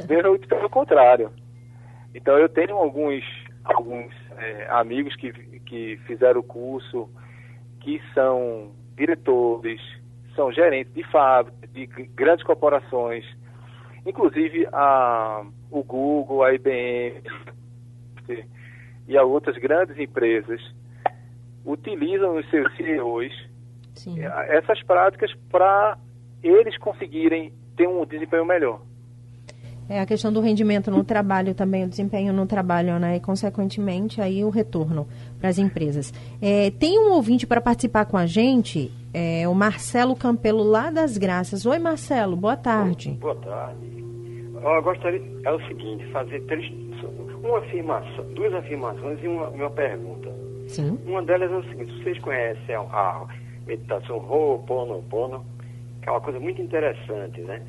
muito 0.08 0.46
pelo 0.46 0.70
contrário. 0.70 1.32
Então, 2.14 2.38
eu 2.38 2.48
tenho 2.48 2.76
alguns, 2.76 3.24
alguns 3.64 4.12
é, 4.38 4.68
amigos 4.70 5.16
que, 5.16 5.32
que 5.66 5.96
fizeram 6.06 6.40
o 6.40 6.44
curso, 6.44 7.10
que 7.80 8.00
são 8.14 8.70
diretores, 8.96 9.80
são 10.36 10.52
gerentes 10.52 10.94
de 10.94 11.02
fábricas, 11.10 11.70
de 11.72 11.86
grandes 12.14 12.46
corporações, 12.46 13.24
inclusive 14.06 14.68
a, 14.72 15.44
o 15.72 15.82
Google, 15.82 16.44
a 16.44 16.54
IBM 16.54 17.20
e 19.08 19.18
a 19.18 19.24
outras 19.24 19.56
grandes 19.58 19.98
empresas 19.98 20.60
utilizam 21.66 22.36
os 22.36 22.48
seus 22.48 22.74
CEOs 22.76 23.32
Sim. 23.94 24.20
essas 24.20 24.82
práticas 24.84 25.30
para 25.50 25.98
eles 26.42 26.78
conseguirem 26.78 27.52
ter 27.76 27.88
um 27.88 28.04
desempenho 28.06 28.46
melhor. 28.46 28.80
É 29.88 30.00
a 30.00 30.06
questão 30.06 30.32
do 30.32 30.40
rendimento 30.40 30.90
no 30.90 31.04
trabalho 31.04 31.54
também, 31.54 31.84
o 31.84 31.88
desempenho 31.88 32.32
no 32.32 32.44
trabalho, 32.44 32.98
né? 32.98 33.16
E, 33.16 33.20
consequentemente, 33.20 34.20
aí 34.20 34.44
o 34.44 34.50
retorno 34.50 35.06
para 35.38 35.48
as 35.48 35.58
empresas. 35.58 36.12
É, 36.42 36.70
tem 36.72 36.98
um 36.98 37.12
ouvinte 37.12 37.46
para 37.46 37.60
participar 37.60 38.04
com 38.04 38.16
a 38.16 38.26
gente, 38.26 38.90
é, 39.14 39.46
o 39.46 39.54
Marcelo 39.54 40.16
Campelo, 40.16 40.64
lá 40.64 40.90
das 40.90 41.16
Graças. 41.16 41.64
Oi, 41.64 41.78
Marcelo, 41.78 42.36
boa 42.36 42.56
tarde. 42.56 43.12
Boa 43.12 43.36
tarde. 43.36 43.86
Eu 44.60 44.82
gostaria, 44.82 45.22
é 45.44 45.52
o 45.52 45.66
seguinte, 45.68 46.04
fazer 46.10 46.40
três, 46.46 46.68
uma 47.44 47.58
afirmação, 47.58 48.24
duas 48.34 48.52
afirmações 48.54 49.22
e 49.22 49.28
uma, 49.28 49.48
uma 49.50 49.70
pergunta. 49.70 50.45
Sim. 50.66 50.98
Uma 51.06 51.22
delas 51.22 51.50
é 51.50 51.56
o 51.56 51.62
seguinte, 51.64 52.02
vocês 52.02 52.18
conhecem 52.18 52.74
a, 52.74 53.26
meditação 53.66 54.18
Ho'oponopono, 54.18 55.44
que 56.00 56.08
é 56.08 56.12
uma 56.12 56.20
coisa 56.20 56.38
muito 56.38 56.62
interessante, 56.62 57.40
né? 57.40 57.62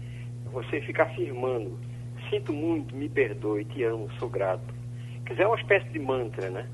Você 0.53 0.79
fica 0.81 1.03
afirmando, 1.03 1.77
sinto 2.29 2.53
muito, 2.53 2.95
me 2.95 3.10
perdoe, 3.10 3.65
te 3.65 3.83
amo, 3.83 4.10
sou 4.19 4.29
grato. 4.29 4.73
Quer 5.25 5.33
dizer, 5.33 5.43
é 5.43 5.47
uma 5.47 5.60
espécie 5.60 5.89
de 5.89 5.99
mantra, 5.99 6.49
né? 6.49 6.67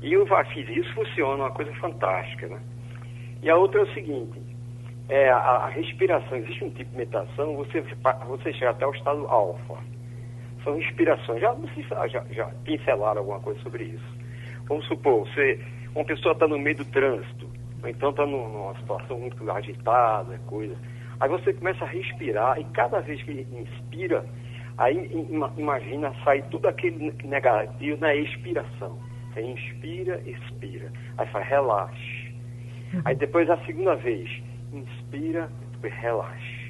E 0.00 0.12
eu 0.12 0.26
fiz 0.52 0.68
isso, 0.68 0.94
funciona, 0.94 1.44
uma 1.44 1.50
coisa 1.50 1.72
fantástica, 1.74 2.46
né? 2.46 2.60
E 3.42 3.50
a 3.50 3.56
outra 3.56 3.80
é 3.80 3.84
o 3.84 3.94
seguinte, 3.94 4.40
é 5.08 5.28
a, 5.30 5.36
a 5.36 5.68
respiração, 5.68 6.38
existe 6.38 6.64
um 6.64 6.70
tipo 6.70 6.90
de 6.90 6.96
meditação, 6.96 7.56
você, 7.56 7.82
você 8.26 8.52
chega 8.52 8.70
até 8.70 8.86
o 8.86 8.94
estado 8.94 9.26
alfa. 9.26 9.76
São 10.62 10.76
respirações, 10.76 11.40
já, 11.42 11.54
já, 12.08 12.24
já 12.30 12.46
pincelaram 12.64 13.20
alguma 13.20 13.40
coisa 13.40 13.60
sobre 13.60 13.84
isso. 13.84 14.23
Vamos 14.66 14.86
supor, 14.86 15.26
você, 15.26 15.60
uma 15.94 16.04
pessoa 16.04 16.32
está 16.32 16.48
no 16.48 16.58
meio 16.58 16.76
do 16.76 16.84
trânsito, 16.86 17.48
ou 17.82 17.88
então 17.88 18.10
está 18.10 18.26
numa 18.26 18.74
situação 18.76 19.18
muito 19.18 19.50
agitada, 19.50 20.38
coisa. 20.46 20.76
Aí 21.20 21.28
você 21.28 21.52
começa 21.52 21.84
a 21.84 21.88
respirar 21.88 22.58
e 22.58 22.64
cada 22.64 23.00
vez 23.00 23.22
que 23.22 23.46
inspira, 23.52 24.24
Aí 24.76 25.08
imagina 25.56 26.12
sair 26.24 26.42
tudo 26.50 26.66
aquele 26.66 27.12
negativo 27.24 28.00
na 28.00 28.14
expiração. 28.14 28.98
Você 29.32 29.42
inspira, 29.42 30.20
expira. 30.26 30.90
Aí 31.16 31.26
faz 31.28 31.46
relaxe. 31.46 32.34
Uhum. 32.92 33.02
Aí 33.04 33.14
depois 33.14 33.48
a 33.48 33.56
segunda 33.64 33.94
vez, 33.94 34.28
inspira, 34.72 35.48
depois 35.72 35.94
relaxe. 35.94 36.64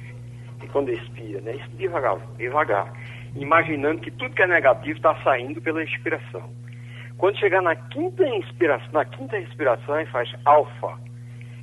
E 0.63 0.67
quando 0.67 0.91
expira, 0.91 1.41
né? 1.41 1.57
Devagar, 1.77 2.19
devagar. 2.37 2.93
Imaginando 3.35 4.01
que 4.01 4.11
tudo 4.11 4.35
que 4.35 4.41
é 4.41 4.47
negativo 4.47 4.95
está 4.95 5.15
saindo 5.23 5.59
pela 5.61 5.83
expiração. 5.83 6.49
Quando 7.17 7.39
chegar 7.39 7.61
na 7.61 7.75
quinta 7.75 8.27
inspiração, 8.27 8.89
na 8.91 9.05
quinta 9.05 9.37
respiração, 9.37 9.95
aí 9.95 10.05
faz 10.07 10.33
alfa. 10.43 10.99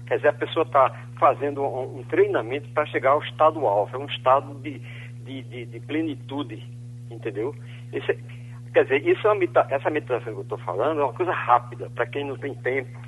Quer 0.07 0.17
dizer, 0.17 0.29
a 0.29 0.33
pessoa 0.33 0.65
está 0.65 0.91
fazendo 1.19 1.63
um, 1.63 1.99
um 1.99 2.05
treinamento 2.05 2.69
para 2.71 2.87
chegar 2.87 3.11
ao 3.11 3.23
estado 3.23 3.65
alfa, 3.67 3.97
é 3.97 4.01
um 4.01 4.07
estado 4.07 4.55
de, 4.61 4.79
de, 5.25 5.43
de, 5.43 5.67
de 5.67 5.81
plenitude, 5.81 6.63
entendeu? 7.11 7.55
Esse, 7.93 8.19
quer 8.73 8.85
dizer, 8.85 9.07
isso 9.07 9.27
é 9.27 9.33
uma, 9.33 9.45
essa 9.71 9.91
meditação 9.91 10.33
que 10.33 10.39
eu 10.39 10.43
estou 10.43 10.59
falando 10.59 11.01
é 11.01 11.05
uma 11.05 11.13
coisa 11.13 11.33
rápida, 11.33 11.91
para 11.91 12.07
quem 12.07 12.27
não 12.27 12.37
tem 12.37 12.55
tempo, 12.55 12.99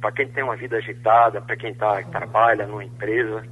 para 0.00 0.12
quem 0.12 0.28
tem 0.28 0.42
uma 0.42 0.56
vida 0.56 0.76
agitada, 0.76 1.40
para 1.40 1.56
quem 1.56 1.72
tá, 1.74 2.02
trabalha 2.02 2.66
numa 2.66 2.84
empresa. 2.84 3.42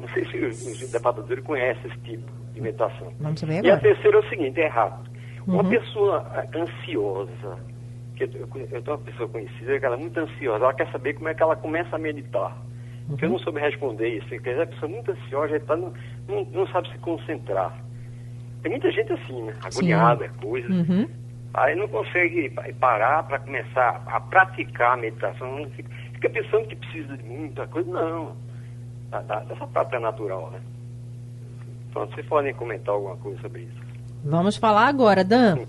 Não 0.00 0.08
sei 0.08 0.24
se 0.24 0.38
os, 0.38 0.82
os 0.82 0.90
debatadores 0.90 1.44
conhecem 1.44 1.90
esse 1.90 2.00
tipo 2.00 2.32
de 2.52 2.60
meditação. 2.60 3.12
Vamos 3.20 3.38
saber 3.38 3.58
agora. 3.58 3.68
E 3.68 3.70
a 3.70 3.78
terceira 3.78 4.16
é 4.16 4.20
o 4.20 4.28
seguinte, 4.28 4.60
é 4.60 4.66
rápido. 4.66 5.10
Uhum. 5.46 5.54
Uma 5.54 5.64
pessoa 5.68 6.46
ansiosa, 6.54 7.58
que 8.16 8.24
eu, 8.24 8.30
eu, 8.70 8.82
tenho 8.82 8.96
uma 8.96 8.98
pessoa 8.98 9.28
conhecida 9.28 9.78
que 9.78 9.84
ela 9.84 9.96
é 9.96 9.98
muito 9.98 10.18
ansiosa, 10.18 10.64
ela 10.64 10.74
quer 10.74 10.90
saber 10.90 11.14
como 11.14 11.28
é 11.28 11.34
que 11.34 11.42
ela 11.42 11.56
começa 11.56 11.96
a 11.96 11.98
meditar. 11.98 12.56
Uhum. 13.08 13.16
Que 13.16 13.24
eu 13.24 13.30
não 13.30 13.38
soube 13.38 13.60
responder 13.60 14.08
isso. 14.08 14.28
Quer 14.28 14.38
dizer, 14.38 14.62
a 14.62 14.66
pessoa 14.66 14.90
muito 14.90 15.10
ansiosa, 15.10 15.60
tá, 15.60 15.76
não, 15.76 15.92
não, 16.28 16.44
não, 16.52 16.66
sabe 16.68 16.90
se 16.90 16.98
concentrar. 16.98 17.76
Tem 18.62 18.70
muita 18.70 18.90
gente 18.92 19.12
assim, 19.12 19.42
né? 19.42 19.54
Agoniada, 19.64 20.28
Sim. 20.28 20.34
coisa. 20.40 20.72
Uhum. 20.72 21.08
Aí 21.54 21.74
não 21.74 21.88
consegue 21.88 22.50
parar 22.80 23.24
para 23.24 23.38
começar 23.40 24.02
a 24.06 24.20
praticar 24.20 24.94
a 24.94 24.96
meditação. 24.96 25.66
Fica, 25.76 25.90
fica, 26.14 26.30
pensando 26.30 26.66
que 26.68 26.76
precisa 26.76 27.16
de 27.16 27.24
muita 27.24 27.66
coisa. 27.66 27.90
Não. 27.90 28.36
Essa 29.12 29.66
prática 29.66 29.96
é 29.96 30.00
natural, 30.00 30.50
né? 30.50 30.60
Então, 31.90 32.06
vocês 32.06 32.24
podem 32.26 32.54
comentar 32.54 32.94
alguma 32.94 33.16
coisa 33.16 33.38
sobre 33.42 33.62
isso. 33.62 33.82
Vamos 34.24 34.56
falar 34.56 34.86
agora, 34.86 35.22
Dan. 35.22 35.56
Sim. 35.56 35.66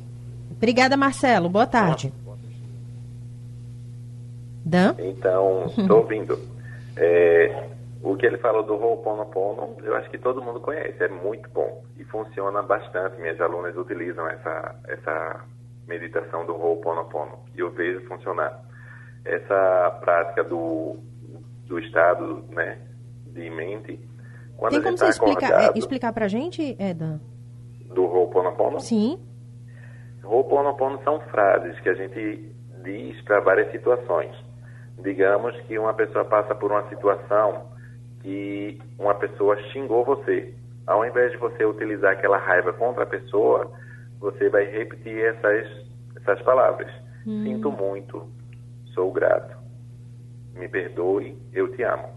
Obrigada, 0.52 0.96
Marcelo. 0.96 1.50
Boa 1.50 1.68
tarde. 1.68 2.14
Ah. 2.18 2.23
Dan? 4.66 4.96
Então, 5.00 5.66
estou 5.78 5.98
ouvindo. 5.98 6.40
É, 6.96 7.70
o 8.04 8.18
que 8.18 8.26
ele 8.26 8.38
falou 8.38 8.64
do 8.64 8.76
Ho'oponopono, 8.76 9.78
eu 9.82 9.96
acho 9.96 10.10
que 10.10 10.18
todo 10.18 10.42
mundo 10.42 10.60
conhece, 10.60 11.02
é 11.02 11.08
muito 11.08 11.50
bom 11.50 11.84
e 11.98 12.04
funciona 12.04 12.62
bastante. 12.62 13.20
Minhas 13.20 13.40
alunas 13.40 13.76
utilizam 13.78 14.28
essa, 14.28 14.76
essa 14.90 15.46
meditação 15.88 16.46
do 16.46 16.54
Ho'oponopono 16.54 17.40
e 17.56 17.60
eu 17.62 17.72
vejo 17.72 18.06
funcionar. 18.08 18.62
Essa 19.24 20.00
prática 20.02 20.44
do, 20.44 20.98
do 21.66 21.80
estado 21.80 22.44
né, 22.50 22.78
de 23.28 23.50
mente, 23.50 23.98
quando 24.58 24.74
Tem 24.74 24.82
como 24.82 24.98
você 24.98 25.06
tá 25.06 25.10
explicar, 25.10 25.64
é, 25.64 25.72
explicar 25.80 26.12
pra 26.12 26.28
gente, 26.28 26.76
Eda? 26.78 27.22
Do 27.86 28.04
Ho'oponopono? 28.04 28.82
Sim. 28.82 29.18
Ho'oponopono 30.26 31.02
são 31.06 31.22
frases 31.32 31.80
que 31.80 31.88
a 31.88 31.94
gente 31.94 32.54
diz 32.84 33.22
para 33.22 33.40
várias 33.40 33.72
situações 33.72 34.43
digamos 35.02 35.56
que 35.62 35.78
uma 35.78 35.94
pessoa 35.94 36.26
passa 36.26 36.54
por 36.54 36.72
uma 36.72 36.88
situação 36.90 37.72
que 38.22 38.80
uma 38.98 39.16
pessoa 39.16 39.62
xingou 39.72 40.06
você. 40.06 40.54
Ao 40.88 41.06
invés 41.06 41.32
de 41.32 41.38
você 41.38 41.66
utilizar 41.66 42.14
aquela 42.14 42.38
raiva 42.38 42.74
contra 42.74 43.04
a 43.04 43.06
pessoa, 43.06 43.72
você 44.20 44.50
vai 44.50 44.66
repetir 44.66 45.18
essas, 45.18 45.68
essas 46.16 46.42
palavras. 46.42 46.90
Hum. 47.28 47.44
Sinto 47.44 47.72
muito, 47.72 48.28
sou 48.94 49.12
grato, 49.12 49.58
me 50.54 50.68
perdoe, 50.68 51.38
eu 51.54 51.72
te 51.74 51.84
amo. 51.84 52.10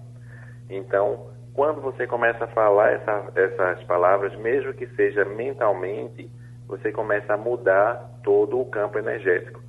Então, 0.69 1.31
quando 1.55 1.81
você 1.81 2.07
começa 2.07 2.45
a 2.45 2.49
falar 2.49 2.93
essa, 2.93 3.33
essas 3.35 3.83
palavras, 3.85 4.37
mesmo 4.37 4.75
que 4.75 4.87
seja 4.89 5.25
mentalmente, 5.25 6.31
você 6.67 6.91
começa 6.93 7.35
a 7.35 7.37
mudar 7.37 8.21
todo 8.23 8.61
o 8.61 8.67
campo 8.67 8.99
energético. 8.99 9.61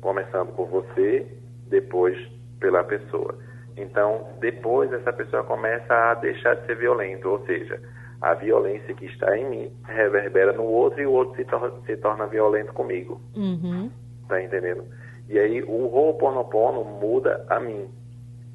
Começando 0.00 0.54
por 0.54 0.68
você, 0.68 1.26
depois 1.68 2.16
pela 2.64 2.82
pessoa. 2.82 3.36
Então, 3.76 4.26
depois 4.40 4.90
essa 4.90 5.12
pessoa 5.12 5.44
começa 5.44 5.92
a 5.92 6.14
deixar 6.14 6.54
de 6.56 6.64
ser 6.64 6.78
violento, 6.78 7.28
ou 7.28 7.44
seja, 7.44 7.78
a 8.22 8.32
violência 8.32 8.94
que 8.94 9.04
está 9.04 9.36
em 9.36 9.50
mim 9.50 9.72
reverbera 9.84 10.54
no 10.54 10.64
outro 10.64 11.02
e 11.02 11.06
o 11.06 11.12
outro 11.12 11.36
se, 11.36 11.44
tor 11.44 11.82
se 11.84 11.94
torna 11.98 12.26
violento 12.26 12.72
comigo. 12.72 13.20
Uhum. 13.36 13.90
Tá 14.26 14.42
entendendo? 14.42 14.86
E 15.28 15.38
aí 15.38 15.62
o 15.62 15.94
Ho'oponopono 15.94 16.84
muda 16.84 17.44
a 17.50 17.60
mim. 17.60 17.86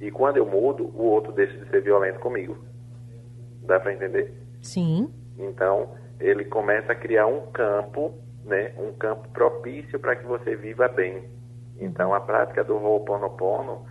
E 0.01 0.09
quando 0.09 0.37
eu 0.37 0.45
mudo, 0.45 0.85
o 0.95 1.03
outro 1.03 1.31
deixa 1.31 1.55
de 1.55 1.69
ser 1.69 1.83
violento 1.83 2.19
comigo. 2.19 2.57
Dá 3.61 3.79
para 3.79 3.93
entender? 3.93 4.33
Sim. 4.63 5.13
Então, 5.37 5.91
ele 6.19 6.45
começa 6.45 6.93
a 6.93 6.95
criar 6.95 7.27
um 7.27 7.51
campo, 7.51 8.15
né, 8.43 8.73
um 8.79 8.91
campo 8.93 9.29
propício 9.29 9.99
para 9.99 10.15
que 10.15 10.25
você 10.25 10.55
viva 10.55 10.87
bem. 10.87 11.25
Então, 11.79 12.11
a 12.11 12.19
prática 12.19 12.63
do 12.63 12.75
Ho'oponopono 12.75 13.85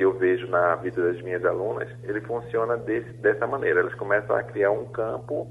que 0.00 0.04
eu 0.06 0.14
vejo 0.14 0.46
na 0.46 0.76
vida 0.76 1.12
das 1.12 1.20
minhas 1.20 1.44
alunas, 1.44 1.86
ele 2.04 2.22
funciona 2.22 2.74
desse, 2.78 3.12
dessa 3.18 3.46
maneira. 3.46 3.80
Elas 3.80 3.92
começam 3.96 4.34
a 4.34 4.42
criar 4.42 4.70
um 4.70 4.86
campo 4.86 5.46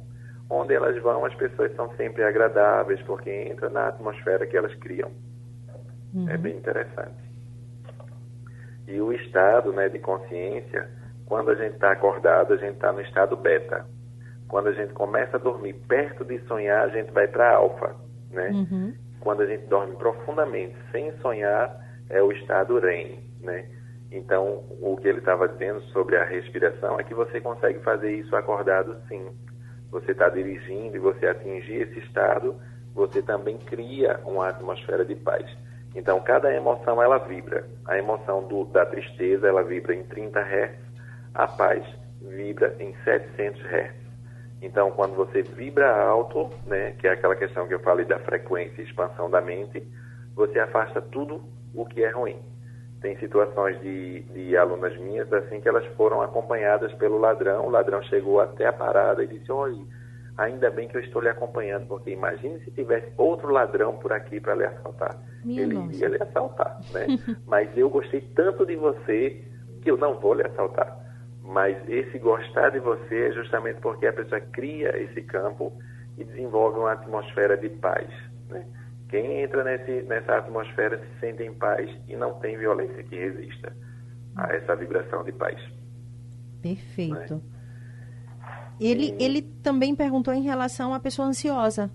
onde 0.50 0.74
elas 0.74 1.00
vão, 1.04 1.24
as 1.24 1.36
pessoas 1.36 1.72
são 1.76 1.96
sempre 1.96 2.24
agradáveis, 2.24 3.00
porque 3.04 3.30
entra 3.30 3.70
na 3.70 3.90
atmosfera 3.90 4.48
que 4.48 4.58
elas 4.58 4.74
criam. 4.80 5.12
Uhum. 6.16 6.28
É 6.28 6.36
bem 6.36 6.58
interessante. 6.58 7.22
E 8.88 9.00
o 9.00 9.14
estado 9.14 9.72
né, 9.72 9.88
de 9.88 10.00
consciência, 10.00 10.90
quando 11.28 11.52
a 11.52 11.56
gente 11.56 11.76
está 11.76 11.92
acordado, 11.92 12.56
a 12.56 12.58
gente 12.58 12.74
está 12.74 12.92
no 12.92 13.02
estado 13.02 13.38
beta. 13.38 13.86
Quando 14.48 14.70
a 14.70 14.74
gente 14.74 14.94
começa 14.94 15.38
a 15.38 15.40
dormir 15.40 15.76
perto 15.88 16.26
de 16.26 16.40
sonhar, 16.48 16.86
a 16.86 16.90
gente 16.90 17.12
vai 17.12 17.28
para 17.28 17.54
alfa. 17.54 17.96
Né? 18.32 18.50
Uhum. 18.50 18.96
Quando 19.20 19.44
a 19.44 19.46
gente 19.46 19.68
dorme 19.68 19.96
profundamente, 19.96 20.76
sem 20.92 21.16
sonhar, 21.20 21.70
é 22.10 22.20
o 22.20 22.32
estado 22.32 22.80
REM. 22.80 23.20
Né? 23.42 23.70
Então, 24.12 24.64
o 24.82 24.98
que 24.98 25.08
ele 25.08 25.20
estava 25.20 25.48
dizendo 25.48 25.82
sobre 25.92 26.18
a 26.18 26.24
respiração 26.24 27.00
é 27.00 27.04
que 27.04 27.14
você 27.14 27.40
consegue 27.40 27.80
fazer 27.80 28.12
isso 28.12 28.36
acordado 28.36 28.98
sim. 29.08 29.30
Você 29.92 30.12
está 30.12 30.30
dirigindo 30.30 30.96
e 30.96 31.00
você 31.00 31.28
atingir 31.28 31.82
esse 31.82 32.00
estado, 32.00 32.56
você 32.94 33.22
também 33.22 33.58
cria 33.58 34.20
uma 34.26 34.50
atmosfera 34.50 35.06
de 35.06 35.16
paz. 35.16 35.46
Então, 35.96 36.20
cada 36.22 36.54
emoção 36.54 37.02
ela 37.02 37.18
vibra. 37.18 37.68
A 37.86 37.98
emoção 37.98 38.48
do, 38.48 38.66
da 38.66 38.86
tristeza 38.86 39.48
ela 39.48 39.64
vibra 39.64 39.94
em 39.94 40.04
30 40.04 40.40
Hz, 40.40 40.76
a 41.34 41.48
paz 41.48 41.86
vibra 42.22 42.76
em 42.80 42.96
700 43.04 43.62
Hz. 43.62 43.94
Então, 44.62 44.92
quando 44.92 45.16
você 45.16 45.42
vibra 45.42 45.90
alto, 45.90 46.50
né, 46.66 46.92
que 47.00 47.08
é 47.08 47.12
aquela 47.12 47.36
questão 47.36 47.68
que 47.68 47.74
eu 47.74 47.80
falei 47.80 48.06
da 48.06 48.20
frequência 48.20 48.82
e 48.82 48.86
expansão 48.86 49.30
da 49.30 49.40
mente, 49.40 49.82
você 50.36 50.60
afasta 50.60 51.02
tudo 51.02 51.44
o 51.74 51.86
que 51.86 52.04
é 52.04 52.10
ruim. 52.10 52.38
Tem 53.02 53.18
situações 53.18 53.80
de, 53.82 54.22
de 54.24 54.58
alunas 54.58 54.98
minhas 54.98 55.32
assim 55.32 55.62
que 55.62 55.70
elas 55.70 55.86
foram 55.96 56.22
acompanhadas 56.22 56.92
pelo 56.94 57.18
ladrão, 57.18 57.66
o 57.66 57.70
ladrão 57.70 58.02
chegou 58.04 58.42
até 58.42 58.68
a 58.68 58.74
parada 58.74 59.24
e 59.24 59.28
disse, 59.28 59.52
olha, 59.52 59.82
ainda 60.38 60.70
bem 60.70 60.88
que 60.88 60.98
eu 60.98 61.02
estou 61.02 61.22
lhe 61.22 61.30
acompanhando, 61.30 61.88
porque 61.88 62.12
imagine 62.12 62.60
se 62.62 62.72
tivesse 62.72 63.12
outro 63.18 63.50
ladrão 63.50 63.98
por 63.98 64.12
aqui 64.12 64.40
para 64.40 64.56
lhe 64.56 64.66
assaltar. 64.66 65.18
Minha 65.44 65.64
Ele 65.64 65.76
nossa. 65.76 65.96
iria 65.96 66.08
lhe 66.10 66.24
assaltar, 66.24 66.80
né? 66.94 67.08
Mas 67.46 67.70
eu 67.78 67.90
gostei 67.90 68.22
tanto 68.36 68.66
de 68.66 68.76
você 68.76 69.44
que 69.82 69.92
eu 69.92 69.98
não 69.98 70.20
vou 70.20 70.34
lhe 70.34 70.44
assaltar. 70.44 70.98
Mas 71.44 71.78
esse 71.90 72.20
gostar 72.20 72.70
de 72.70 72.80
você 72.80 73.28
é 73.28 73.32
justamente 73.32 73.80
porque 73.82 74.08
a 74.08 74.14
pessoa 74.14 74.40
cria 74.40 74.98
esse 75.02 75.22
campo 75.24 75.74
e 76.18 76.24
desenvolve 76.24 76.80
uma 76.80 76.92
atmosfera 76.92 77.58
de 77.58 77.70
paz, 77.70 78.08
né? 78.50 78.66
Quem 79.10 79.42
entra 79.42 79.64
nesse, 79.64 80.04
nessa 80.04 80.38
atmosfera 80.38 81.00
se 81.00 81.20
sente 81.20 81.44
em 81.44 81.54
paz 81.54 81.90
e 82.08 82.16
não 82.16 82.40
tem 82.40 82.58
violência 82.58 83.04
que 83.04 83.16
resista 83.16 83.76
a 84.36 84.54
essa 84.54 84.76
vibração 84.76 85.24
de 85.24 85.32
paz. 85.32 85.60
Perfeito. 86.62 87.36
Né? 87.36 87.42
Ele, 88.80 89.16
e... 89.18 89.24
ele 89.24 89.42
também 89.42 89.96
perguntou 89.96 90.34
em 90.34 90.44
relação 90.44 90.94
à 90.94 91.00
pessoa 91.00 91.28
ansiosa. 91.28 91.92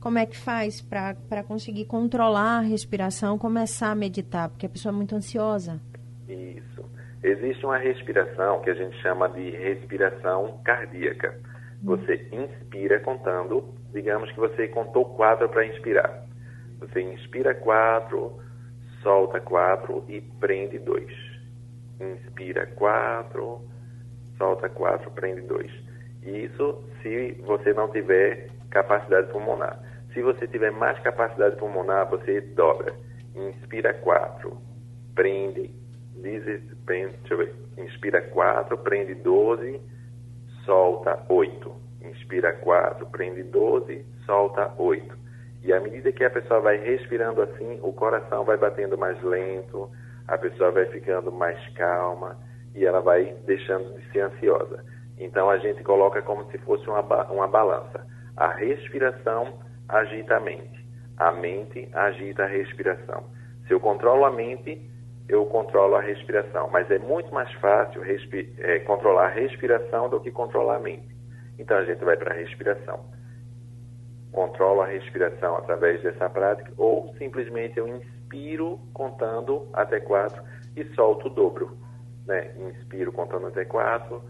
Como 0.00 0.18
é 0.18 0.26
que 0.26 0.36
faz 0.36 0.80
para 0.80 1.42
conseguir 1.42 1.86
controlar 1.86 2.58
a 2.58 2.60
respiração, 2.60 3.36
começar 3.36 3.90
a 3.90 3.94
meditar? 3.96 4.48
Porque 4.48 4.66
a 4.66 4.68
pessoa 4.68 4.92
é 4.92 4.96
muito 4.96 5.16
ansiosa. 5.16 5.80
Isso. 6.28 6.84
Existe 7.22 7.64
uma 7.64 7.78
respiração 7.78 8.60
que 8.60 8.70
a 8.70 8.74
gente 8.74 8.96
chama 9.02 9.28
de 9.28 9.50
respiração 9.50 10.60
cardíaca. 10.62 11.36
Hum. 11.82 11.96
Você 11.96 12.28
inspira 12.30 13.00
contando, 13.00 13.74
digamos 13.92 14.30
que 14.30 14.38
você 14.38 14.68
contou 14.68 15.04
quatro 15.16 15.48
para 15.48 15.66
inspirar. 15.66 16.27
Você 16.78 17.00
inspira 17.00 17.54
quatro, 17.54 18.38
solta 19.02 19.40
quatro 19.40 20.04
e 20.08 20.20
prende 20.20 20.78
dois. 20.78 21.12
Inspira 22.00 22.66
quatro, 22.66 23.60
solta 24.36 24.68
quatro, 24.68 25.10
prende 25.10 25.42
dois. 25.42 25.72
Isso 26.22 26.84
se 27.02 27.32
você 27.44 27.72
não 27.72 27.90
tiver 27.90 28.50
capacidade 28.70 29.30
pulmonar. 29.32 29.78
Se 30.12 30.22
você 30.22 30.46
tiver 30.46 30.70
mais 30.70 30.98
capacidade 31.00 31.56
pulmonar, 31.56 32.08
você 32.08 32.40
dobra. 32.40 32.94
Inspira 33.34 33.94
4, 33.94 34.56
prende, 35.14 35.70
diz, 36.16 36.42
prende 36.84 37.16
deixa 37.18 37.34
eu 37.34 37.38
ver, 37.38 37.54
inspira 37.76 38.20
4, 38.22 38.76
prende 38.78 39.14
12, 39.14 39.80
solta 40.64 41.24
8. 41.28 41.72
Inspira 42.02 42.52
4, 42.54 43.06
prende 43.06 43.42
12, 43.44 44.04
solta 44.24 44.72
8. 44.76 45.17
E 45.62 45.72
à 45.72 45.80
medida 45.80 46.12
que 46.12 46.24
a 46.24 46.30
pessoa 46.30 46.60
vai 46.60 46.76
respirando 46.78 47.42
assim, 47.42 47.78
o 47.82 47.92
coração 47.92 48.44
vai 48.44 48.56
batendo 48.56 48.96
mais 48.96 49.20
lento, 49.22 49.90
a 50.26 50.38
pessoa 50.38 50.70
vai 50.70 50.86
ficando 50.86 51.32
mais 51.32 51.58
calma 51.74 52.36
e 52.74 52.84
ela 52.84 53.00
vai 53.00 53.34
deixando 53.44 53.98
de 53.98 54.12
ser 54.12 54.20
ansiosa. 54.20 54.84
Então 55.18 55.50
a 55.50 55.58
gente 55.58 55.82
coloca 55.82 56.22
como 56.22 56.48
se 56.50 56.58
fosse 56.58 56.88
uma, 56.88 57.00
uma 57.30 57.48
balança. 57.48 58.06
A 58.36 58.52
respiração 58.52 59.58
agita 59.88 60.36
a 60.36 60.40
mente, 60.40 60.86
a 61.16 61.32
mente 61.32 61.88
agita 61.92 62.44
a 62.44 62.46
respiração. 62.46 63.24
Se 63.66 63.72
eu 63.72 63.80
controlo 63.80 64.24
a 64.24 64.30
mente, 64.30 64.80
eu 65.28 65.44
controlo 65.46 65.96
a 65.96 66.00
respiração. 66.00 66.70
Mas 66.70 66.90
é 66.90 66.98
muito 66.98 67.32
mais 67.34 67.52
fácil 67.54 68.02
é, 68.58 68.78
controlar 68.80 69.26
a 69.26 69.30
respiração 69.30 70.08
do 70.08 70.20
que 70.20 70.30
controlar 70.30 70.76
a 70.76 70.80
mente. 70.80 71.08
Então 71.58 71.76
a 71.76 71.84
gente 71.84 72.04
vai 72.04 72.16
para 72.16 72.32
a 72.32 72.36
respiração. 72.36 73.00
Controlo 74.32 74.82
a 74.82 74.86
respiração 74.86 75.56
através 75.56 76.02
dessa 76.02 76.28
prática, 76.28 76.70
ou 76.76 77.14
simplesmente 77.18 77.78
eu 77.78 77.88
inspiro 77.88 78.78
contando 78.92 79.68
até 79.72 80.00
quatro 80.00 80.42
e 80.76 80.84
solto 80.94 81.26
o 81.26 81.30
dobro. 81.30 81.76
Né? 82.26 82.52
Inspiro 82.58 83.10
contando 83.10 83.46
até 83.46 83.64
quatro 83.64 84.22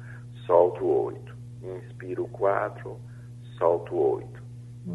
solto 0.48 0.84
oito. 0.86 1.36
Inspiro 1.62 2.26
quatro, 2.28 2.98
solto 3.58 3.94
oito. 3.94 4.42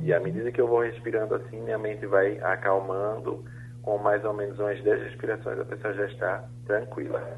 E 0.01 0.11
à 0.11 0.19
medida 0.19 0.51
que 0.51 0.59
eu 0.59 0.67
vou 0.67 0.81
respirando 0.81 1.35
assim, 1.35 1.61
minha 1.61 1.77
mente 1.77 2.07
vai 2.07 2.39
acalmando. 2.39 3.45
Com 3.83 3.97
mais 3.97 4.23
ou 4.23 4.33
menos 4.33 4.57
umas 4.57 4.81
10 4.81 5.03
respirações, 5.03 5.59
a 5.59 5.65
pessoa 5.65 5.93
já 5.93 6.05
está 6.05 6.49
tranquila. 6.65 7.37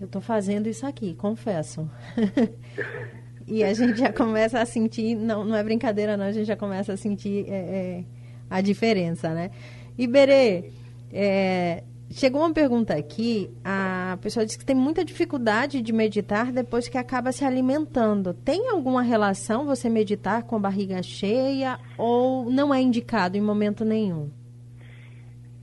Eu 0.00 0.06
estou 0.06 0.20
fazendo 0.20 0.66
isso 0.66 0.86
aqui, 0.86 1.14
confesso. 1.14 1.88
e 3.46 3.62
a 3.62 3.72
gente 3.72 3.98
já 3.98 4.12
começa 4.12 4.60
a 4.60 4.66
sentir, 4.66 5.14
não, 5.14 5.44
não 5.44 5.56
é 5.56 5.62
brincadeira 5.62 6.16
não, 6.16 6.26
a 6.26 6.32
gente 6.32 6.46
já 6.46 6.56
começa 6.56 6.92
a 6.92 6.96
sentir 6.96 7.46
é, 7.48 7.54
é, 7.54 8.04
a 8.48 8.60
diferença, 8.60 9.32
né? 9.34 9.50
Iberê, 9.96 10.70
é, 11.12 11.84
Chegou 12.10 12.42
uma 12.42 12.52
pergunta 12.52 12.94
aqui, 12.94 13.50
a 13.64 14.16
pessoa 14.22 14.44
disse 14.44 14.56
que 14.56 14.64
tem 14.64 14.76
muita 14.76 15.04
dificuldade 15.04 15.82
de 15.82 15.92
meditar 15.92 16.52
depois 16.52 16.86
que 16.86 16.96
acaba 16.96 17.32
se 17.32 17.44
alimentando. 17.44 18.32
Tem 18.32 18.68
alguma 18.68 19.02
relação 19.02 19.66
você 19.66 19.88
meditar 19.88 20.44
com 20.44 20.60
barriga 20.60 21.02
cheia 21.02 21.76
ou 21.98 22.48
não 22.50 22.72
é 22.72 22.80
indicado 22.80 23.36
em 23.36 23.40
momento 23.40 23.84
nenhum? 23.84 24.30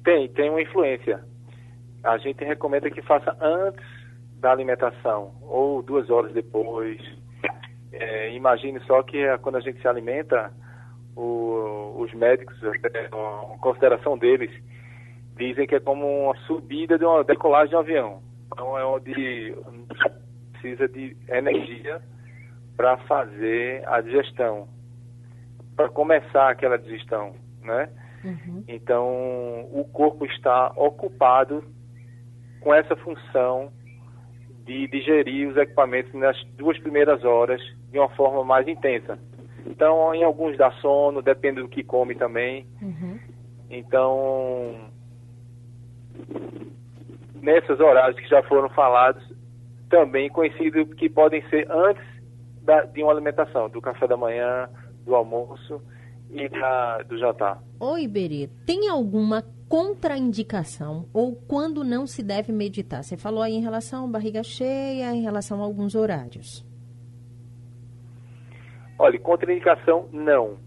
Tem, 0.03 0.27
tem 0.29 0.49
uma 0.49 0.61
influência. 0.61 1.23
A 2.03 2.17
gente 2.17 2.43
recomenda 2.43 2.89
que 2.89 3.01
faça 3.03 3.34
antes 3.39 3.86
da 4.39 4.51
alimentação 4.51 5.32
ou 5.43 5.82
duas 5.82 6.09
horas 6.09 6.34
depois. 6.34 6.99
É, 7.91 8.33
imagine 8.33 8.79
só 8.81 9.03
que 9.03 9.17
é 9.17 9.37
quando 9.37 9.57
a 9.57 9.61
gente 9.61 9.81
se 9.81 9.87
alimenta, 9.87 10.51
o, 11.15 11.95
os 11.97 12.13
médicos, 12.13 12.57
a 12.63 13.57
consideração 13.57 14.17
deles, 14.17 14.51
dizem 15.35 15.67
que 15.67 15.75
é 15.75 15.79
como 15.79 16.25
uma 16.25 16.35
subida 16.45 16.97
de 16.97 17.05
uma 17.05 17.23
decolagem 17.23 17.69
de 17.69 17.75
um 17.75 17.79
avião. 17.79 18.21
Então 18.47 18.77
é 18.77 18.85
onde 18.85 19.55
precisa 20.53 20.87
de 20.87 21.15
energia 21.27 22.01
para 22.77 22.97
fazer 22.97 23.87
a 23.87 24.01
digestão, 24.01 24.67
para 25.75 25.89
começar 25.89 26.49
aquela 26.49 26.77
digestão, 26.77 27.35
né? 27.61 27.89
Uhum. 28.23 28.63
Então 28.67 29.07
o 29.71 29.83
corpo 29.91 30.25
está 30.25 30.71
ocupado 30.75 31.63
com 32.59 32.73
essa 32.73 32.95
função 32.95 33.71
de 34.65 34.87
digerir 34.87 35.49
os 35.49 35.57
equipamentos 35.57 36.13
nas 36.13 36.41
duas 36.55 36.77
primeiras 36.79 37.23
horas 37.23 37.61
de 37.91 37.99
uma 37.99 38.09
forma 38.09 38.43
mais 38.43 38.67
intensa. 38.67 39.19
Então, 39.65 40.13
em 40.13 40.23
alguns 40.23 40.57
dá 40.57 40.71
sono, 40.73 41.21
depende 41.21 41.61
do 41.61 41.67
que 41.67 41.83
come 41.83 42.15
também. 42.15 42.65
Uhum. 42.81 43.19
Então, 43.69 44.75
nesses 47.41 47.79
horários 47.79 48.19
que 48.19 48.27
já 48.27 48.41
foram 48.43 48.69
falados, 48.69 49.23
também 49.89 50.29
conhecido 50.29 50.85
que 50.95 51.09
podem 51.09 51.47
ser 51.49 51.69
antes 51.69 52.03
da, 52.63 52.81
de 52.83 53.03
uma 53.03 53.11
alimentação, 53.11 53.69
do 53.69 53.81
café 53.81 54.07
da 54.07 54.17
manhã, 54.17 54.69
do 55.05 55.15
almoço 55.15 55.81
e 56.31 56.47
da, 56.49 56.99
do 56.99 57.17
jantar. 57.17 57.61
Oi, 57.79 58.03
Iberê, 58.03 58.49
tem 58.65 58.87
alguma 58.87 59.43
contraindicação 59.67 61.05
ou 61.13 61.35
quando 61.35 61.83
não 61.83 62.05
se 62.05 62.23
deve 62.23 62.51
meditar? 62.51 63.03
Você 63.03 63.17
falou 63.17 63.41
aí 63.41 63.53
em 63.53 63.61
relação 63.61 64.05
à 64.05 64.07
barriga 64.07 64.43
cheia, 64.43 65.13
em 65.13 65.21
relação 65.21 65.61
a 65.61 65.65
alguns 65.65 65.95
horários. 65.95 66.65
Olha, 69.02 69.20
contraindicação 69.20 70.08
não. 70.12 70.58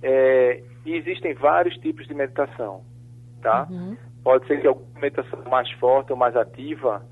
É, 0.00 0.62
existem 0.86 1.34
vários 1.34 1.76
tipos 1.78 2.06
de 2.06 2.14
meditação, 2.14 2.84
tá? 3.42 3.66
Uhum. 3.68 3.96
Pode 4.22 4.46
ser 4.46 4.60
que 4.60 4.66
alguma 4.68 5.00
meditação 5.00 5.42
mais 5.50 5.68
forte 5.72 6.12
ou 6.12 6.16
mais 6.16 6.36
ativa, 6.36 7.04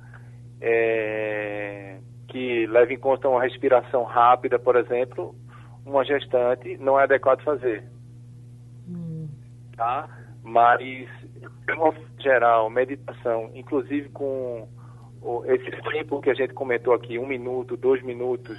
é, 0.61 1.99
que 2.29 2.65
leve 2.69 2.95
em 2.95 2.99
conta 2.99 3.29
uma 3.29 3.43
respiração 3.43 4.05
rápida, 4.05 4.57
por 4.57 4.77
exemplo, 4.77 5.35
uma 5.85 6.05
gestante 6.05 6.77
não 6.77 6.99
é 6.99 7.03
adequado 7.03 7.43
fazer. 7.43 7.83
Hum. 8.89 9.29
Tá? 9.77 10.09
Mas, 10.45 11.09
de 11.67 11.73
uma 11.73 11.93
geral, 12.21 12.71
meditação, 12.71 13.51
inclusive 13.53 14.11
com 14.11 14.69
esse 15.47 15.71
tempo 15.91 16.21
que 16.21 16.31
a 16.31 16.35
gente 16.35 16.55
comentou 16.55 16.95
aqui, 16.95 17.19
um 17.19 17.27
minuto, 17.27 17.77
dois 17.77 18.01
minutos, 18.05 18.57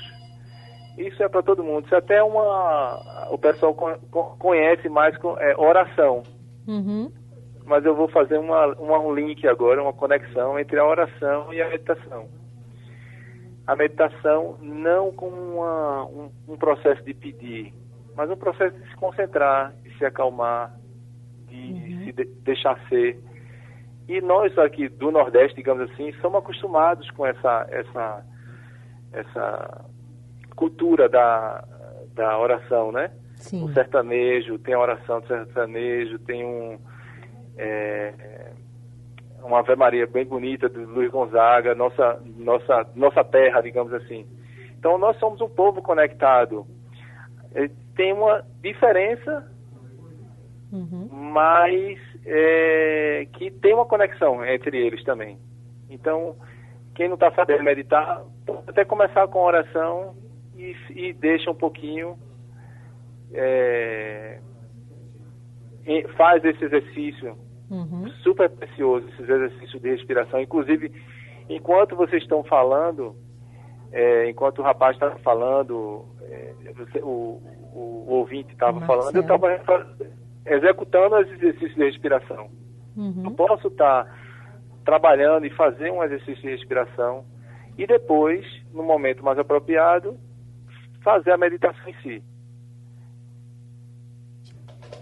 isso 0.97 1.21
é 1.23 1.27
para 1.27 1.43
todo 1.43 1.63
mundo. 1.63 1.85
Isso 1.85 1.95
é 1.95 1.97
até 1.97 2.23
uma. 2.23 3.27
O 3.31 3.37
pessoal 3.37 3.73
conhece 4.39 4.87
mais 4.89 5.17
com 5.17 5.37
é, 5.37 5.55
oração. 5.57 6.23
Uhum 6.67 7.11
mas 7.65 7.83
eu 7.83 7.95
vou 7.95 8.07
fazer 8.07 8.37
uma, 8.37 8.67
uma, 8.75 8.99
um 8.99 9.13
link 9.13 9.45
agora, 9.47 9.81
uma 9.81 9.93
conexão 9.93 10.57
entre 10.59 10.79
a 10.79 10.85
oração 10.85 11.51
e 11.51 11.61
a 11.61 11.67
meditação. 11.67 12.29
A 13.65 13.75
meditação 13.75 14.57
não 14.61 15.11
como 15.11 15.35
uma, 15.35 16.05
um, 16.05 16.31
um, 16.47 16.57
processo 16.57 17.03
de 17.03 17.13
pedir, 17.15 17.73
mas 18.15 18.29
um 18.29 18.35
processo 18.35 18.77
de 18.77 18.87
se 18.87 18.95
concentrar, 18.95 19.73
de 19.81 19.97
se 19.97 20.05
acalmar, 20.05 20.77
de 21.47 21.55
uhum. 21.55 22.05
se 22.05 22.11
de, 22.11 22.25
deixar 22.43 22.79
ser. 22.87 23.19
E 24.07 24.21
nós 24.21 24.55
aqui 24.59 24.87
do 24.87 25.09
Nordeste, 25.09 25.55
digamos 25.55 25.89
assim, 25.89 26.13
somos 26.21 26.37
acostumados 26.37 27.09
com 27.11 27.25
essa, 27.25 27.65
essa, 27.71 28.25
essa 29.11 29.84
cultura 30.55 31.09
da, 31.09 31.63
da 32.13 32.37
oração, 32.37 32.91
né? 32.91 33.11
Sim. 33.35 33.63
O 33.63 33.73
sertanejo, 33.73 34.57
tem 34.57 34.73
a 34.73 34.79
oração 34.79 35.19
do 35.21 35.27
sertanejo, 35.27 36.17
tem 36.19 36.45
um 36.45 36.79
é, 37.57 38.13
uma 39.43 39.59
Ave 39.59 39.75
Maria 39.75 40.07
bem 40.07 40.25
bonita 40.25 40.67
do 40.67 40.81
Luiz 40.85 41.11
Gonzaga, 41.11 41.75
nossa, 41.75 42.19
nossa, 42.37 42.89
nossa 42.95 43.23
terra, 43.23 43.61
digamos 43.61 43.93
assim. 43.93 44.25
Então 44.77 44.97
nós 44.97 45.17
somos 45.17 45.39
um 45.41 45.49
povo 45.49 45.81
conectado. 45.81 46.65
É, 47.53 47.69
tem 47.95 48.11
uma 48.11 48.43
diferença, 48.61 49.49
uhum. 50.71 51.07
mas 51.11 51.99
é, 52.25 53.27
que 53.33 53.51
tem 53.51 53.73
uma 53.73 53.85
conexão 53.85 54.43
entre 54.45 54.77
eles 54.77 55.03
também. 55.03 55.37
Então, 55.89 56.35
quem 56.95 57.07
não 57.07 57.13
está 57.13 57.31
sabendo 57.31 57.63
meditar, 57.63 58.23
pode 58.45 58.63
até 58.67 58.83
começar 58.83 59.27
com 59.27 59.39
oração 59.39 60.15
e, 60.55 60.75
e 60.89 61.13
deixa 61.13 61.51
um 61.51 61.55
pouquinho 61.55 62.17
é, 63.33 64.39
faz 66.15 66.43
esse 66.43 66.63
exercício 66.63 67.37
uhum. 67.69 68.07
super 68.23 68.49
precioso, 68.49 69.07
esses 69.09 69.29
exercícios 69.29 69.81
de 69.81 69.89
respiração. 69.89 70.41
Inclusive, 70.41 70.91
enquanto 71.49 71.95
vocês 71.95 72.23
estão 72.23 72.43
falando, 72.43 73.15
é, 73.91 74.29
enquanto 74.29 74.59
o 74.59 74.63
rapaz 74.63 74.95
estava 74.95 75.17
falando, 75.19 76.05
é, 76.21 76.53
você, 76.75 76.99
o, 76.99 77.41
o, 77.73 78.05
o, 78.07 78.13
ouvinte 78.13 78.51
estava 78.53 78.81
falando, 78.81 79.15
eu 79.15 79.21
estava 79.21 79.59
executando 80.45 81.15
os 81.17 81.31
exercícios 81.31 81.75
de 81.75 81.83
respiração. 81.85 82.49
Uhum. 82.95 83.23
Eu 83.25 83.31
posso 83.31 83.67
estar 83.67 84.05
tá 84.05 84.11
trabalhando 84.83 85.45
e 85.45 85.49
fazer 85.49 85.91
um 85.91 86.03
exercício 86.03 86.41
de 86.41 86.49
respiração 86.49 87.25
e 87.77 87.85
depois, 87.85 88.45
no 88.73 88.83
momento 88.83 89.23
mais 89.23 89.37
apropriado, 89.37 90.17
fazer 91.05 91.31
a 91.31 91.37
meditação 91.37 91.87
em 91.87 91.95
si. 92.01 92.23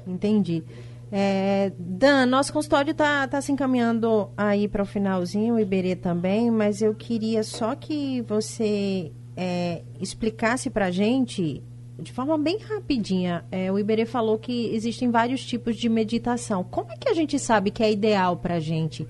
Entendi. 0.06 0.62
É, 1.10 1.72
Dan, 1.78 2.26
nosso 2.26 2.52
consultório 2.52 2.92
está 2.92 3.26
tá 3.28 3.40
se 3.40 3.52
encaminhando 3.52 4.30
aí 4.36 4.68
para 4.68 4.84
o 4.84 4.86
finalzinho, 4.86 5.56
o 5.56 5.60
Iberê 5.60 5.96
também, 5.96 6.52
mas 6.52 6.82
eu 6.82 6.94
queria 6.94 7.44
só 7.44 7.74
que 7.76 8.22
você 8.24 9.12
é, 9.38 9.84
explicasse 10.00 10.70
para 10.70 10.88
a 10.88 10.92
gente, 10.92 11.64
de 12.00 12.12
forma 12.12 12.38
bem 12.38 12.58
rapidinha, 12.58 13.46
é, 13.52 13.72
o 13.72 13.80
Iberê 13.80 14.06
falou 14.06 14.38
que 14.40 14.74
existem 14.76 15.10
vários 15.10 15.46
tipos 15.46 15.78
de 15.78 15.88
meditação. 15.88 16.64
Como 16.64 16.92
é 16.92 16.98
que 16.98 17.08
a 17.08 17.14
gente 17.14 17.38
sabe 17.40 17.72
que 17.72 17.84
é 17.84 17.92
ideal 17.92 18.38
para 18.38 18.56
a 18.56 18.60
gente? 18.60 19.08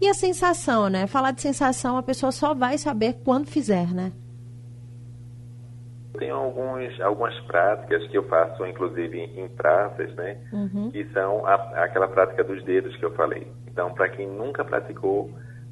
E 0.00 0.08
a 0.08 0.14
sensação, 0.14 0.88
né? 0.88 1.06
Falar 1.06 1.30
de 1.30 1.42
sensação, 1.42 1.96
a 1.96 2.02
pessoa 2.02 2.32
só 2.32 2.54
vai 2.54 2.76
saber 2.78 3.20
quando 3.22 3.46
fizer, 3.46 3.94
né? 3.94 4.10
Tem 6.18 6.30
alguns, 6.30 7.00
algumas 7.00 7.38
práticas 7.40 8.06
que 8.08 8.18
eu 8.18 8.24
faço, 8.24 8.66
inclusive 8.66 9.18
em 9.18 9.48
praças, 9.48 10.14
né? 10.14 10.38
Uhum. 10.52 10.90
Que 10.90 11.04
são 11.12 11.46
a, 11.46 11.54
aquela 11.84 12.08
prática 12.08 12.44
dos 12.44 12.62
dedos 12.64 12.94
que 12.96 13.04
eu 13.04 13.14
falei. 13.14 13.46
Então, 13.66 13.94
para 13.94 14.10
quem 14.10 14.28
nunca 14.28 14.64
praticou, 14.64 15.30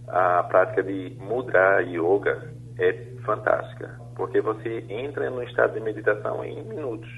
a 0.09 0.43
prática 0.45 0.82
de 0.82 1.16
mudra 1.20 1.82
yoga 1.82 2.53
é 2.78 2.93
fantástica, 3.24 4.01
porque 4.16 4.41
você 4.41 4.84
entra 4.88 5.28
no 5.30 5.43
estado 5.43 5.74
de 5.74 5.80
meditação 5.80 6.43
em 6.43 6.64
minutos. 6.64 7.09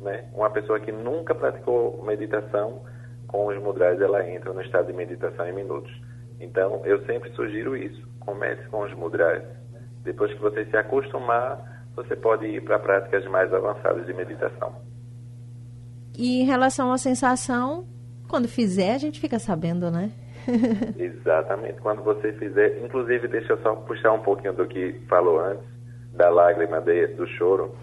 Né? 0.00 0.28
Uma 0.34 0.50
pessoa 0.50 0.78
que 0.80 0.92
nunca 0.92 1.34
praticou 1.34 2.02
meditação, 2.04 2.82
com 3.26 3.46
os 3.46 3.56
mudras, 3.62 4.00
ela 4.00 4.28
entra 4.28 4.52
no 4.52 4.60
estado 4.60 4.88
de 4.88 4.92
meditação 4.92 5.46
em 5.46 5.52
minutos. 5.52 5.92
Então, 6.40 6.82
eu 6.84 7.04
sempre 7.04 7.30
sugiro 7.30 7.76
isso. 7.76 8.02
Comece 8.18 8.62
com 8.68 8.82
os 8.82 8.92
mudras. 8.94 9.44
Depois 10.02 10.32
que 10.32 10.40
você 10.40 10.64
se 10.64 10.76
acostumar, 10.76 11.69
você 11.94 12.16
pode 12.16 12.46
ir 12.46 12.62
para 12.62 12.78
práticas 12.78 13.24
mais 13.26 13.52
avançadas 13.52 14.06
de 14.06 14.14
meditação. 14.14 14.74
E 16.16 16.42
em 16.42 16.44
relação 16.44 16.92
à 16.92 16.98
sensação, 16.98 17.86
quando 18.28 18.48
fizer, 18.48 18.94
a 18.94 18.98
gente 18.98 19.20
fica 19.20 19.38
sabendo, 19.38 19.90
né? 19.90 20.12
Exatamente. 20.98 21.80
Quando 21.80 22.02
você 22.02 22.32
fizer, 22.34 22.82
inclusive, 22.84 23.28
deixa 23.28 23.52
eu 23.52 23.58
só 23.62 23.74
puxar 23.74 24.12
um 24.12 24.20
pouquinho 24.20 24.52
do 24.52 24.66
que 24.66 25.00
falou 25.08 25.40
antes, 25.40 25.64
da 26.12 26.28
lágrima, 26.28 26.80
de, 26.80 27.08
do 27.08 27.26
choro. 27.26 27.74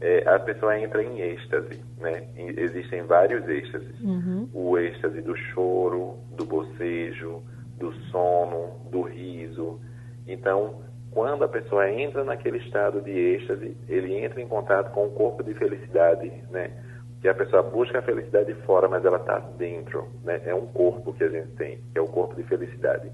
É, 0.00 0.28
a 0.28 0.38
pessoa 0.38 0.78
entra 0.78 1.02
em 1.02 1.20
êxtase, 1.20 1.80
né? 1.98 2.28
Existem 2.36 3.02
vários 3.02 3.48
êxtases. 3.48 4.00
Uhum. 4.00 4.48
O 4.52 4.76
êxtase 4.76 5.22
do 5.22 5.36
choro, 5.36 6.18
do 6.36 6.44
bocejo, 6.44 7.42
do 7.78 7.92
sono, 8.10 8.80
do 8.90 9.02
riso. 9.02 9.80
Então, 10.26 10.82
quando 11.14 11.44
a 11.44 11.48
pessoa 11.48 11.88
entra 11.88 12.24
naquele 12.24 12.58
estado 12.58 13.00
de 13.00 13.12
êxtase, 13.12 13.76
ele 13.88 14.14
entra 14.16 14.42
em 14.42 14.48
contato 14.48 14.90
com 14.90 15.06
o 15.06 15.10
corpo 15.10 15.44
de 15.44 15.54
felicidade, 15.54 16.30
né? 16.50 16.72
Que 17.20 17.28
a 17.28 17.34
pessoa 17.34 17.62
busca 17.62 18.00
a 18.00 18.02
felicidade 18.02 18.52
fora, 18.66 18.88
mas 18.88 19.04
ela 19.04 19.18
está 19.18 19.38
dentro, 19.38 20.08
né? 20.24 20.42
É 20.44 20.54
um 20.54 20.66
corpo 20.66 21.14
que 21.14 21.22
a 21.22 21.28
gente 21.28 21.52
tem, 21.52 21.78
que 21.92 21.98
é 21.98 22.02
o 22.02 22.08
corpo 22.08 22.34
de 22.34 22.42
felicidade. 22.42 23.10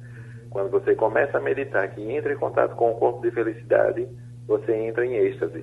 Quando 0.49 0.71
você 0.71 0.95
começa 0.95 1.37
a 1.37 1.41
meditar, 1.41 1.89
que 1.91 2.03
entra 2.03 2.33
em 2.33 2.39
contato 2.39 2.75
com 2.75 2.91
o 2.91 2.95
corpo 2.95 3.21
de 3.21 3.31
felicidade, 3.31 4.09
você 4.49 4.75
entra 4.75 5.05
em 5.05 5.17
êxtase. 5.17 5.63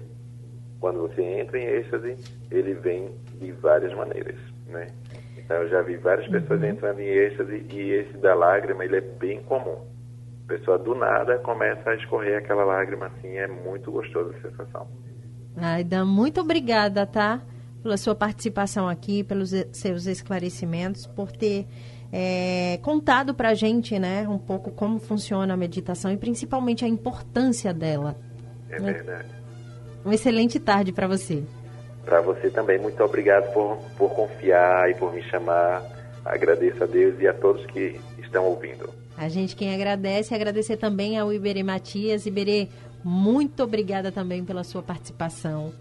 Quando 0.79 1.01
você 1.01 1.21
entra 1.23 1.57
em 1.57 1.65
êxtase, 1.65 2.15
ele 2.51 2.75
vem 2.75 3.09
de 3.33 3.51
várias 3.51 3.93
maneiras, 3.95 4.37
né? 4.67 4.87
Então, 5.35 5.57
eu 5.57 5.69
já 5.69 5.81
vi 5.81 5.97
várias 5.97 6.27
pessoas 6.27 6.61
uhum. 6.61 6.67
entrando 6.67 6.99
em 6.99 7.07
êxtase 7.07 7.65
e 7.71 7.91
esse 7.91 8.17
da 8.17 8.35
lágrima, 8.35 8.85
ele 8.85 8.97
é 8.97 9.01
bem 9.01 9.41
comum. 9.43 9.96
A 10.47 10.53
pessoa 10.53 10.77
do 10.77 10.95
nada 10.95 11.37
começa 11.39 11.89
a 11.89 11.95
escorrer 11.95 12.37
aquela 12.37 12.63
lágrima 12.63 13.07
assim, 13.07 13.35
é 13.35 13.47
muito 13.47 13.91
gostosa 13.91 14.33
a 14.37 14.49
sensação. 14.49 14.87
Aida, 15.57 16.05
muito 16.05 16.39
obrigada, 16.39 17.05
tá? 17.05 17.41
Pela 17.83 17.97
sua 17.97 18.15
participação 18.15 18.87
aqui, 18.87 19.25
pelos 19.25 19.51
seus 19.73 20.05
esclarecimentos, 20.05 21.05
por 21.05 21.33
ter 21.33 21.67
é, 22.13 22.79
contado 22.81 23.33
para 23.33 23.49
a 23.49 23.53
gente, 23.53 23.99
né, 23.99 24.25
um 24.27 24.37
pouco 24.37 24.71
como 24.71 24.99
funciona 24.99 25.53
a 25.53 25.57
meditação 25.57 26.11
e 26.11 26.17
principalmente 26.17 26.85
a 26.85 26.87
importância 26.87 27.73
dela. 27.73 28.15
É 28.69 28.79
né? 28.79 28.93
verdade. 28.93 29.27
Uma 30.05 30.15
excelente 30.15 30.61
tarde 30.61 30.93
para 30.93 31.07
você. 31.07 31.43
Para 32.05 32.21
você 32.21 32.49
também, 32.49 32.79
muito 32.79 33.03
obrigado 33.03 33.51
por, 33.51 33.77
por 33.97 34.15
confiar 34.15 34.89
e 34.89 34.95
por 34.95 35.13
me 35.13 35.21
chamar. 35.23 35.83
Agradeço 36.23 36.81
a 36.81 36.87
Deus 36.87 37.19
e 37.19 37.27
a 37.27 37.33
todos 37.33 37.65
que 37.65 37.99
estão 38.17 38.45
ouvindo. 38.45 38.89
A 39.17 39.27
gente 39.29 39.55
quem 39.55 39.73
agradece, 39.73 40.35
agradecer 40.35 40.77
também 40.77 41.17
ao 41.17 41.33
Iberê 41.33 41.63
Matias. 41.63 42.27
Iberê, 42.27 42.67
muito 43.03 43.63
obrigada 43.63 44.11
também 44.11 44.45
pela 44.45 44.63
sua 44.63 44.83
participação. 44.83 45.73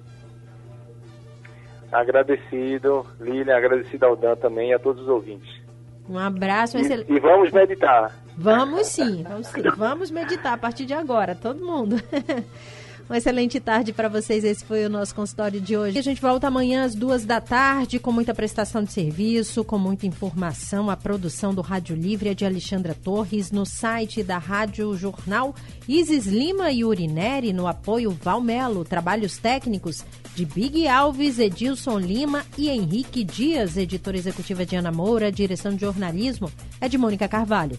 Agradecido, 1.93 3.07
Lilian, 3.21 3.57
agradecido 3.57 4.07
ao 4.07 4.17
Dan 4.17 4.37
também 4.37 4.71
e 4.71 4.75
a 4.75 4.79
todos 4.79 5.03
os 5.03 5.09
ouvintes. 5.09 5.61
Um 6.09 6.19
abraço. 6.19 6.79
E, 6.79 6.81
excel... 6.81 7.05
e 7.09 7.21
vamos 7.21 7.53
meditar. 7.53 8.13
Vamos 8.37 8.87
sim, 8.87 9.23
vamos 9.23 9.47
sim. 9.49 9.63
Vamos 9.77 10.11
meditar 10.11 10.55
a 10.55 10.59
partir 10.59 10.87
de 10.87 10.95
agora, 10.95 11.35
todo 11.35 11.65
mundo. 11.65 11.97
Uma 13.09 13.19
excelente 13.19 13.61
tarde 13.61 13.93
para 13.93 14.09
vocês. 14.09 14.43
Esse 14.43 14.65
foi 14.65 14.85
o 14.85 14.91
nosso 14.91 15.15
consultório 15.15 15.61
de 15.61 15.77
hoje. 15.77 15.97
A 15.97 16.03
gente 16.03 16.21
volta 16.21 16.49
amanhã 16.49 16.85
às 16.85 16.93
duas 16.93 17.25
da 17.25 17.41
tarde 17.41 18.01
com 18.01 18.11
muita 18.11 18.35
prestação 18.35 18.83
de 18.83 18.93
serviço, 18.93 19.65
com 19.65 19.79
muita 19.79 20.09
informação. 20.09 20.91
A 20.91 20.97
produção 20.97 21.55
do 21.55 21.61
Rádio 21.61 21.95
Livre 21.95 22.31
é 22.31 22.35
de 22.35 22.45
Alexandra 22.45 22.95
Torres 22.95 23.53
no 23.53 23.65
site 23.65 24.25
da 24.25 24.39
Rádio 24.39 24.97
Jornal. 24.97 25.55
Isis 25.89 26.27
Lima 26.27 26.73
e 26.73 26.85
Urineri 26.85 27.53
no 27.53 27.69
apoio 27.69 28.11
Valmelo. 28.11 28.85
Trabalhos 28.85 29.39
técnicos 29.39 30.05
de 30.35 30.45
Big 30.45 30.89
Alves, 30.89 31.39
Edilson 31.39 32.01
Lima 32.01 32.45
e 32.59 32.69
Henrique 32.69 33.23
Dias. 33.23 33.77
Editora 33.77 34.17
executiva 34.17 34.67
de 34.67 34.75
Ana 34.75 34.91
Moura. 34.91 35.31
Direção 35.31 35.73
de 35.73 35.83
jornalismo 35.83 36.51
é 36.81 36.89
de 36.89 36.99
Mônica 36.99 37.29
Carvalho. 37.29 37.79